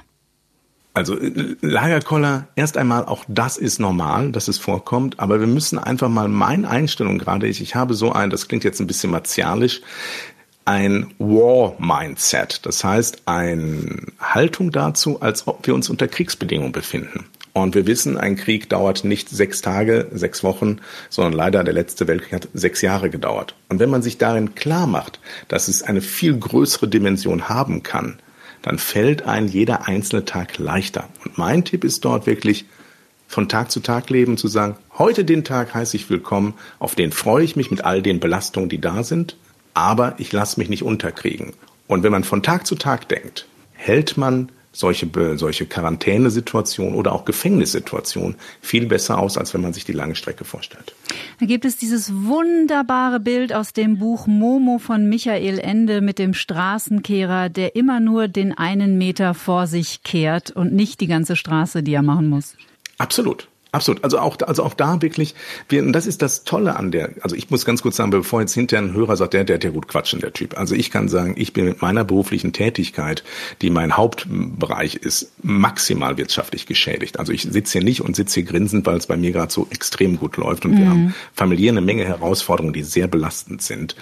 Also 0.95 1.17
Lagerkoller, 1.61 2.47
erst 2.55 2.77
einmal, 2.77 3.05
auch 3.05 3.25
das 3.27 3.57
ist 3.57 3.79
normal, 3.79 4.31
dass 4.31 4.47
es 4.47 4.57
vorkommt, 4.59 5.19
aber 5.19 5.39
wir 5.39 5.47
müssen 5.47 5.79
einfach 5.79 6.09
mal, 6.09 6.27
meine 6.27 6.69
Einstellung 6.69 7.19
gerade 7.19 7.47
ist, 7.47 7.61
ich 7.61 7.75
habe 7.75 7.93
so 7.93 8.11
ein, 8.11 8.29
das 8.29 8.47
klingt 8.47 8.63
jetzt 8.63 8.79
ein 8.79 8.87
bisschen 8.87 9.11
martialisch, 9.11 9.81
ein 10.65 11.13
War-Mindset. 11.19 12.65
Das 12.65 12.83
heißt, 12.83 13.23
eine 13.25 13.97
Haltung 14.19 14.71
dazu, 14.71 15.21
als 15.21 15.47
ob 15.47 15.65
wir 15.67 15.73
uns 15.73 15.89
unter 15.89 16.07
Kriegsbedingungen 16.07 16.71
befinden. 16.71 17.25
Und 17.53 17.75
wir 17.75 17.85
wissen, 17.85 18.17
ein 18.17 18.35
Krieg 18.35 18.69
dauert 18.69 19.03
nicht 19.03 19.29
sechs 19.29 19.61
Tage, 19.61 20.07
sechs 20.11 20.43
Wochen, 20.43 20.79
sondern 21.09 21.33
leider 21.33 21.63
der 21.63 21.75
letzte 21.75 22.07
Weltkrieg 22.07 22.33
hat 22.33 22.47
sechs 22.53 22.81
Jahre 22.81 23.11
gedauert. 23.11 23.55
Und 23.69 23.79
wenn 23.79 23.91
man 23.91 24.01
sich 24.01 24.17
darin 24.17 24.55
klar 24.55 24.87
macht, 24.87 25.19
dass 25.49 25.67
es 25.67 25.83
eine 25.83 26.01
viel 26.01 26.35
größere 26.35 26.87
Dimension 26.87 27.49
haben 27.49 27.83
kann, 27.83 28.17
dann 28.63 28.79
fällt 28.79 29.23
ein 29.23 29.47
jeder 29.47 29.87
einzelne 29.87 30.25
Tag 30.25 30.57
leichter. 30.57 31.09
Und 31.23 31.37
mein 31.37 31.63
Tipp 31.63 31.83
ist 31.83 32.03
dort 32.05 32.25
wirklich, 32.25 32.65
von 33.27 33.49
Tag 33.49 33.71
zu 33.71 33.81
Tag 33.81 34.09
leben, 34.09 34.37
zu 34.37 34.47
sagen, 34.47 34.75
heute 34.97 35.25
den 35.25 35.43
Tag 35.43 35.73
heiße 35.73 35.95
ich 35.97 36.09
willkommen, 36.09 36.53
auf 36.79 36.95
den 36.95 37.11
freue 37.11 37.43
ich 37.43 37.55
mich 37.55 37.71
mit 37.71 37.83
all 37.83 38.01
den 38.01 38.19
Belastungen, 38.19 38.69
die 38.69 38.81
da 38.81 39.03
sind 39.03 39.35
aber 39.73 40.15
ich 40.17 40.31
lasse 40.31 40.59
mich 40.59 40.69
nicht 40.69 40.83
unterkriegen. 40.83 41.53
Und 41.87 42.03
wenn 42.03 42.11
man 42.11 42.23
von 42.23 42.43
Tag 42.43 42.65
zu 42.65 42.75
Tag 42.75 43.07
denkt, 43.09 43.47
hält 43.73 44.17
man 44.17 44.49
solche, 44.73 45.07
solche 45.35 45.65
Quarantänesituationen 45.65 46.95
oder 46.95 47.13
auch 47.13 47.25
Gefängnissituationen 47.25 48.35
viel 48.59 48.87
besser 48.87 49.19
aus, 49.19 49.37
als 49.37 49.53
wenn 49.53 49.61
man 49.61 49.71
sich 49.71 49.85
die 49.85 49.93
lange 49.93 50.15
Strecke 50.15 50.43
vorstellt. 50.43 50.93
Da 51.39 51.45
gibt 51.45 51.63
es 51.63 51.77
dieses 51.77 52.11
wunderbare 52.11 53.19
Bild 53.19 53.53
aus 53.53 53.73
dem 53.73 53.99
Buch 53.99 54.25
Momo 54.27 54.79
von 54.79 55.07
Michael 55.07 55.59
Ende 55.59 56.01
mit 56.01 56.17
dem 56.17 56.33
Straßenkehrer, 56.33 57.49
der 57.49 57.75
immer 57.75 57.99
nur 57.99 58.27
den 58.27 58.57
einen 58.57 58.97
Meter 58.97 59.33
vor 59.35 59.67
sich 59.67 60.01
kehrt 60.03 60.51
und 60.51 60.73
nicht 60.73 60.99
die 60.99 61.07
ganze 61.07 61.35
Straße, 61.35 61.83
die 61.83 61.93
er 61.93 62.01
machen 62.01 62.27
muss. 62.29 62.55
Absolut. 62.97 63.47
Absolut. 63.73 64.03
Also 64.03 64.19
auch, 64.19 64.37
also 64.45 64.63
auch 64.63 64.75
da 64.75 65.01
wirklich, 65.01 65.33
wir, 65.67 65.81
und 65.81 65.93
das 65.93 66.05
ist 66.05 66.21
das 66.21 66.43
Tolle 66.43 66.75
an 66.75 66.91
der, 66.91 67.09
also 67.21 67.35
ich 67.35 67.49
muss 67.49 67.65
ganz 67.65 67.81
kurz 67.81 67.95
sagen, 67.95 68.11
bevor 68.11 68.39
jetzt 68.39 68.53
hinterher 68.53 68.85
ein 68.85 68.93
Hörer 68.93 69.17
sagt, 69.17 69.33
der, 69.33 69.45
der 69.45 69.55
hat 69.55 69.63
ja 69.63 69.71
gut 69.71 69.87
quatschen, 69.87 70.21
der 70.21 70.31
Typ. 70.31 70.55
Also 70.55 70.75
ich 70.75 70.91
kann 70.91 71.09
sagen, 71.09 71.33
ich 71.37 71.53
bin 71.53 71.65
mit 71.65 71.81
meiner 71.81 72.03
beruflichen 72.03 72.53
Tätigkeit, 72.53 73.23
die 73.63 73.71
mein 73.71 73.97
Hauptbereich 73.97 74.93
ist, 74.93 75.31
maximal 75.41 76.17
wirtschaftlich 76.17 76.67
geschädigt. 76.67 77.17
Also 77.17 77.33
ich 77.33 77.41
sitze 77.41 77.79
hier 77.79 77.83
nicht 77.83 78.01
und 78.01 78.15
sitze 78.15 78.41
hier 78.41 78.43
grinsend, 78.43 78.85
weil 78.85 78.97
es 78.97 79.07
bei 79.07 79.17
mir 79.17 79.31
gerade 79.31 79.51
so 79.51 79.67
extrem 79.71 80.19
gut 80.19 80.37
läuft 80.37 80.65
und 80.65 80.75
mhm. 80.75 80.77
wir 80.77 80.89
haben 80.89 81.15
familiär 81.33 81.71
eine 81.71 81.81
Menge 81.81 82.05
Herausforderungen, 82.05 82.73
die 82.73 82.83
sehr 82.83 83.07
belastend 83.07 83.63
sind. 83.63 83.95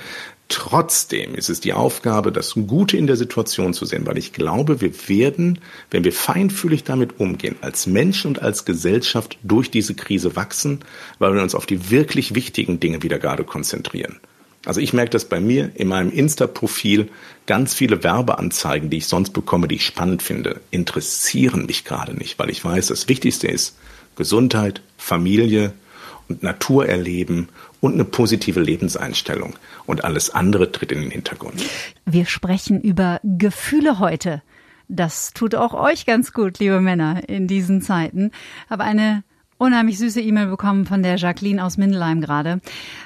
Trotzdem 0.52 1.34
ist 1.34 1.50
es 1.50 1.62
die 1.62 1.72
Aufgabe, 1.72 2.34
das 2.34 2.56
Gute 2.68 2.98
in 2.98 3.08
der 3.08 3.16
Situation 3.16 3.74
zu 3.74 3.86
sehen, 3.86 4.06
weil 4.06 4.18
ich 4.18 4.34
glaube, 4.34 4.82
wir 4.82 5.08
werden, 5.08 5.60
wenn 5.92 6.04
wir 6.04 6.12
feinfühlig 6.12 6.84
damit 6.84 7.22
umgehen, 7.22 7.56
als 7.62 7.88
Menschen 7.88 8.28
und 8.28 8.42
als 8.42 8.66
Gesellschaft 8.66 9.38
durch 9.44 9.72
diese 9.72 9.96
Krise 9.96 10.36
wachsen, 10.36 10.80
weil 11.20 11.34
wir 11.34 11.42
uns 11.42 11.56
auf 11.56 11.66
die 11.66 11.90
wirklich 11.90 12.36
wichtigen 12.36 12.82
Dinge 12.82 13.02
wieder 13.02 13.18
gerade 13.18 13.46
konzentrieren. 13.46 14.20
Also 14.66 14.82
ich 14.82 14.92
merke 14.92 15.12
das 15.12 15.24
bei 15.24 15.40
mir 15.40 15.72
in 15.76 15.88
meinem 15.88 16.12
Insta-Profil. 16.12 17.08
Ganz 17.46 17.74
viele 17.74 18.04
Werbeanzeigen, 18.04 18.90
die 18.90 18.98
ich 18.98 19.08
sonst 19.08 19.32
bekomme, 19.32 19.70
die 19.70 19.76
ich 19.76 19.86
spannend 19.86 20.22
finde, 20.22 20.60
interessieren 20.70 21.66
mich 21.66 21.86
gerade 21.86 22.14
nicht, 22.14 22.40
weil 22.40 22.50
ich 22.50 22.64
weiß, 22.64 22.88
das 22.88 23.08
Wichtigste 23.08 23.48
ist 23.48 23.78
Gesundheit, 24.18 24.82
Familie, 24.98 25.72
und 26.28 26.44
Natur 26.44 26.88
erleben 26.88 27.50
und 27.82 27.94
eine 27.94 28.06
positive 28.06 28.62
Lebenseinstellung. 28.62 29.56
Und 29.86 30.06
alles 30.06 30.30
andere 30.30 30.72
tritt 30.72 30.94
in 30.94 31.02
den 31.02 31.12
Hintergrund. 31.12 31.62
Wir 32.06 32.26
sprechen 32.26 32.80
über 32.80 33.20
Gefühle 33.24 34.00
heute. 34.00 34.42
Das 34.88 35.34
tut 35.34 35.56
auch 35.56 35.74
euch 35.74 36.06
ganz 36.06 36.32
gut, 36.32 36.60
liebe 36.60 36.80
Männer, 36.80 37.28
in 37.28 37.48
diesen 37.48 37.82
Zeiten. 37.82 38.32
Habe 38.70 38.84
eine 38.84 39.24
unheimlich 39.58 40.00
süße 40.00 40.20
E-Mail 40.20 40.48
bekommen 40.48 40.86
von 40.86 41.04
der 41.04 41.18
Jacqueline 41.18 41.64
aus 41.64 41.78
Mindelheim 41.78 42.20
gerade. 42.20 42.62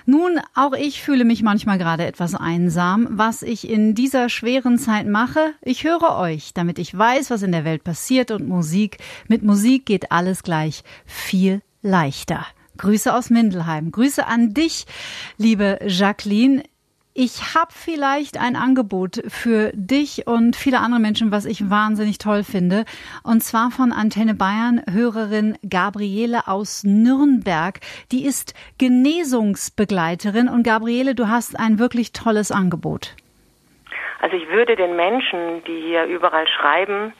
Nun, 0.05 0.39
auch 0.55 0.73
ich 0.73 1.03
fühle 1.03 1.25
mich 1.25 1.43
manchmal 1.43 1.77
gerade 1.77 2.05
etwas 2.05 2.33
einsam. 2.33 3.07
Was 3.11 3.43
ich 3.43 3.69
in 3.69 3.93
dieser 3.93 4.29
schweren 4.29 4.79
Zeit 4.79 5.05
mache, 5.05 5.53
ich 5.61 5.83
höre 5.83 6.17
euch, 6.17 6.53
damit 6.53 6.79
ich 6.79 6.97
weiß, 6.97 7.29
was 7.29 7.43
in 7.43 7.51
der 7.51 7.65
Welt 7.65 7.83
passiert 7.83 8.31
und 8.31 8.47
Musik. 8.47 8.97
Mit 9.27 9.43
Musik 9.43 9.85
geht 9.85 10.11
alles 10.11 10.43
gleich 10.43 10.83
viel 11.05 11.61
leichter. 11.81 12.45
Grüße 12.77 13.13
aus 13.13 13.29
Mindelheim. 13.29 13.91
Grüße 13.91 14.25
an 14.25 14.53
dich, 14.53 14.85
liebe 15.37 15.79
Jacqueline. 15.85 16.63
Ich 17.17 17.55
habe 17.55 17.71
vielleicht 17.71 18.37
ein 18.37 18.57
Angebot 18.57 19.21
für 19.29 19.71
dich 19.73 20.27
und 20.27 20.57
viele 20.57 20.79
andere 20.79 20.99
Menschen, 20.99 21.31
was 21.31 21.45
ich 21.45 21.69
wahnsinnig 21.69 22.17
toll 22.17 22.43
finde. 22.43 22.83
Und 23.23 23.41
zwar 23.41 23.71
von 23.71 23.93
Antenne 23.93 24.33
Bayern 24.33 24.81
Hörerin 24.91 25.57
Gabriele 25.69 26.47
aus 26.47 26.83
Nürnberg. 26.83 27.79
Die 28.11 28.25
ist 28.25 28.53
Genesungsbegleiterin. 28.79 30.49
Und 30.49 30.63
Gabriele, 30.63 31.15
du 31.15 31.29
hast 31.29 31.57
ein 31.57 31.79
wirklich 31.79 32.11
tolles 32.11 32.51
Angebot. 32.51 33.15
Also 34.19 34.35
ich 34.35 34.49
würde 34.49 34.75
den 34.75 34.97
Menschen, 34.97 35.63
die 35.65 35.83
hier 35.85 36.03
überall 36.05 36.47
schreiben, 36.49 37.13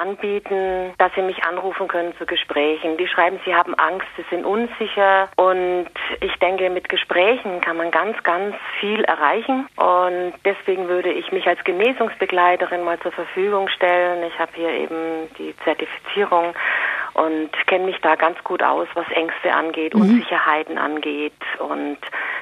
anbieten, 0.00 0.92
dass 0.98 1.12
sie 1.14 1.22
mich 1.22 1.44
anrufen 1.44 1.88
können 1.88 2.14
zu 2.18 2.26
Gesprächen. 2.26 2.96
Die 2.96 3.08
schreiben, 3.08 3.40
sie 3.44 3.54
haben 3.54 3.74
Angst, 3.74 4.06
sie 4.16 4.24
sind 4.30 4.44
unsicher 4.44 5.28
und 5.36 5.86
ich 6.20 6.34
denke, 6.36 6.70
mit 6.70 6.88
Gesprächen 6.88 7.60
kann 7.60 7.76
man 7.76 7.90
ganz, 7.90 8.22
ganz 8.22 8.54
viel 8.80 9.04
erreichen 9.04 9.66
und 9.76 10.34
deswegen 10.44 10.88
würde 10.88 11.10
ich 11.10 11.32
mich 11.32 11.46
als 11.46 11.62
Genesungsbegleiterin 11.64 12.84
mal 12.84 12.98
zur 13.00 13.12
Verfügung 13.12 13.68
stellen. 13.68 14.22
Ich 14.24 14.38
habe 14.38 14.52
hier 14.54 14.70
eben 14.70 15.28
die 15.38 15.54
Zertifizierung 15.64 16.54
und 17.14 17.50
kenne 17.66 17.86
mich 17.86 17.98
da 18.02 18.14
ganz 18.14 18.42
gut 18.44 18.62
aus, 18.62 18.88
was 18.94 19.08
Ängste 19.10 19.54
angeht, 19.54 19.94
mhm. 19.94 20.02
Unsicherheiten 20.02 20.76
angeht 20.76 21.32
und 21.58 21.98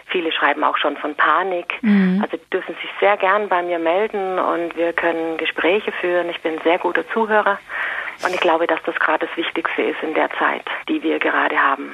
viele 0.07 0.33
schreiben 0.33 0.65
auch 0.65 0.77
schon 0.77 0.97
von 0.97 1.15
Panik. 1.15 1.81
Mhm. 1.83 2.21
Also 2.23 2.43
dürfen 2.53 2.75
sich 2.83 2.91
sehr 3.01 3.17
gern 3.17 3.49
bei 3.49 3.63
mir 3.63 3.79
melden 3.79 4.39
und 4.39 4.77
wir 4.77 4.93
können 4.93 5.37
Gespräche 5.37 5.93
führen. 5.93 6.29
Ich 6.29 6.41
bin 6.41 6.61
sehr 6.65 6.79
guter 6.79 7.09
Zuhörer 7.11 7.44
und 8.25 8.35
ich 8.35 8.41
glaube, 8.41 8.67
dass 8.67 8.81
das 8.87 8.95
gerade 8.97 9.27
das 9.27 9.37
Wichtigste 9.37 9.83
ist 9.83 10.03
in 10.03 10.15
der 10.15 10.31
Zeit, 10.39 10.65
die 10.89 11.03
wir 11.03 11.19
gerade 11.19 11.57
haben. 11.57 11.93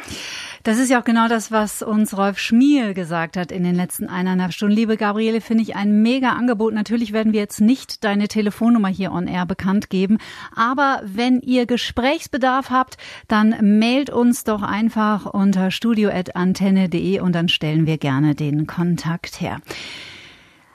Das 0.62 0.78
ist 0.78 0.90
ja 0.90 1.00
auch 1.00 1.04
genau 1.04 1.26
das, 1.26 1.50
was 1.50 1.80
uns 1.80 2.16
Rolf 2.16 2.38
Schmiel 2.38 2.92
gesagt 2.92 3.38
hat 3.38 3.50
in 3.50 3.64
den 3.64 3.74
letzten 3.74 4.08
eineinhalb 4.08 4.52
Stunden. 4.52 4.74
Liebe 4.74 4.98
Gabriele, 4.98 5.40
finde 5.40 5.62
ich 5.62 5.74
ein 5.74 6.02
mega 6.02 6.32
Angebot. 6.32 6.74
Natürlich 6.74 7.14
werden 7.14 7.32
wir 7.32 7.40
jetzt 7.40 7.62
nicht 7.62 8.04
deine 8.04 8.28
Telefonnummer 8.28 8.88
hier 8.88 9.10
on 9.10 9.26
air 9.26 9.46
bekannt 9.46 9.88
geben. 9.88 10.18
Aber 10.54 11.00
wenn 11.02 11.40
ihr 11.40 11.64
Gesprächsbedarf 11.64 12.70
habt, 12.70 12.98
dann 13.26 13.78
mailt 13.78 14.10
uns 14.10 14.44
doch 14.44 14.62
einfach 14.62 15.24
unter 15.24 15.70
studio.antenne.de 15.70 17.20
und 17.20 17.34
dann 17.34 17.48
stellen 17.48 17.86
wir 17.86 17.96
gerne 17.96 18.34
den 18.34 18.66
Kontakt 18.66 19.40
her. 19.40 19.60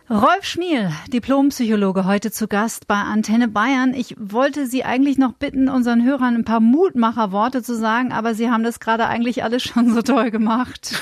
Rolf 0.08 0.44
Schmiel, 0.44 0.92
Diplompsychologe, 1.12 2.06
heute 2.06 2.30
zu 2.30 2.48
Gast 2.48 2.88
bei 2.88 2.94
Antenne 2.94 3.48
Bayern. 3.48 3.96
Ich 3.96 4.16
wollte 4.20 4.68
Sie 4.68 4.84
eigentlich 4.84 5.18
noch 5.18 5.34
bitten, 5.34 5.68
unseren 5.68 6.06
Hörern 6.06 6.36
ein 6.36 6.46
paar 6.46 6.60
Mutmacherworte 6.60 7.64
zu 7.64 7.76
sagen, 7.76 8.12
aber 8.12 8.36
Sie 8.36 8.52
haben 8.52 8.64
das 8.64 8.80
gerade 8.80 9.08
eigentlich 9.08 9.44
alles 9.44 9.64
schon 9.64 9.92
so 9.92 10.04
toll 10.04 10.30
gemacht. 10.30 10.94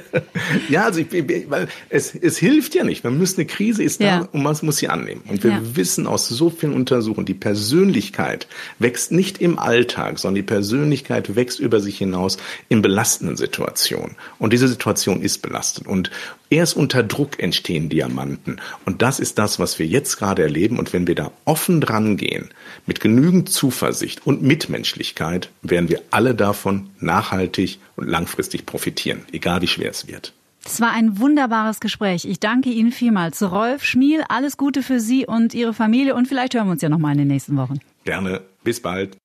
ja, 0.70 0.84
also 0.84 1.00
ich, 1.00 1.50
weil 1.50 1.68
es, 1.90 2.14
es 2.14 2.38
hilft 2.38 2.74
ja 2.74 2.84
nicht. 2.84 3.04
Man 3.04 3.18
muss 3.18 3.36
eine 3.36 3.44
Krise 3.44 3.82
ist 3.82 4.00
da 4.00 4.04
ja. 4.04 4.28
und 4.32 4.42
man 4.42 4.56
muss 4.62 4.78
sie 4.78 4.88
annehmen. 4.88 5.20
Und 5.28 5.44
wir 5.44 5.50
ja. 5.50 5.60
wissen 5.76 6.06
aus 6.06 6.26
so 6.26 6.48
vielen 6.48 6.72
Untersuchungen, 6.72 7.26
die 7.26 7.34
Persönlichkeit 7.34 8.46
wächst 8.78 9.12
nicht 9.12 9.42
im 9.42 9.58
Alltag, 9.58 10.18
sondern 10.18 10.36
die 10.36 10.42
Persönlichkeit 10.42 11.36
wächst 11.36 11.60
über 11.60 11.80
sich 11.80 11.98
hinaus 11.98 12.38
in 12.70 12.80
belastenden 12.80 13.36
Situationen. 13.36 14.16
Und 14.38 14.54
diese 14.54 14.68
Situation 14.68 15.20
ist 15.20 15.42
belastend. 15.42 15.86
Und 15.86 16.10
erst 16.52 16.76
unter 16.76 17.02
Druck 17.02 17.42
entstehen 17.42 17.88
Diamanten. 17.88 18.60
Und 18.84 19.02
das 19.02 19.18
ist 19.18 19.38
das, 19.38 19.58
was 19.58 19.78
wir 19.78 19.86
jetzt 19.86 20.18
gerade 20.18 20.42
erleben. 20.42 20.78
Und 20.78 20.92
wenn 20.92 21.06
wir 21.06 21.14
da 21.14 21.32
offen 21.44 21.80
dran 21.80 22.16
gehen, 22.16 22.50
mit 22.86 23.00
genügend 23.00 23.48
Zuversicht 23.48 24.26
und 24.26 24.42
Mitmenschlichkeit, 24.42 25.50
werden 25.62 25.88
wir 25.88 26.02
alle 26.10 26.34
davon 26.34 26.90
nachhaltig 27.00 27.78
und 27.96 28.06
langfristig 28.06 28.66
profitieren, 28.66 29.22
egal 29.32 29.62
wie 29.62 29.66
schwer 29.66 29.90
es 29.90 30.06
wird. 30.06 30.34
Es 30.64 30.80
war 30.80 30.92
ein 30.92 31.18
wunderbares 31.18 31.80
Gespräch. 31.80 32.24
Ich 32.24 32.38
danke 32.38 32.70
Ihnen 32.70 32.92
vielmals. 32.92 33.42
Rolf 33.42 33.82
Schmiel, 33.82 34.22
alles 34.28 34.56
Gute 34.56 34.82
für 34.82 35.00
Sie 35.00 35.26
und 35.26 35.54
Ihre 35.54 35.74
Familie 35.74 36.14
und 36.14 36.28
vielleicht 36.28 36.54
hören 36.54 36.66
wir 36.66 36.72
uns 36.72 36.82
ja 36.82 36.88
nochmal 36.88 37.12
in 37.12 37.18
den 37.18 37.28
nächsten 37.28 37.56
Wochen. 37.56 37.80
Gerne. 38.04 38.42
Bis 38.62 38.80
bald. 38.80 39.16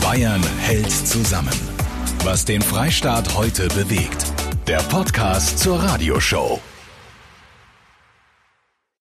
Bayern 0.00 0.42
hält 0.60 0.90
zusammen. 0.90 1.52
Was 2.24 2.44
den 2.46 2.62
Freistaat 2.62 3.36
heute 3.36 3.68
bewegt. 3.68 4.32
Der 4.68 4.82
Podcast 4.82 5.60
zur 5.60 5.82
Radioshow. 5.82 6.60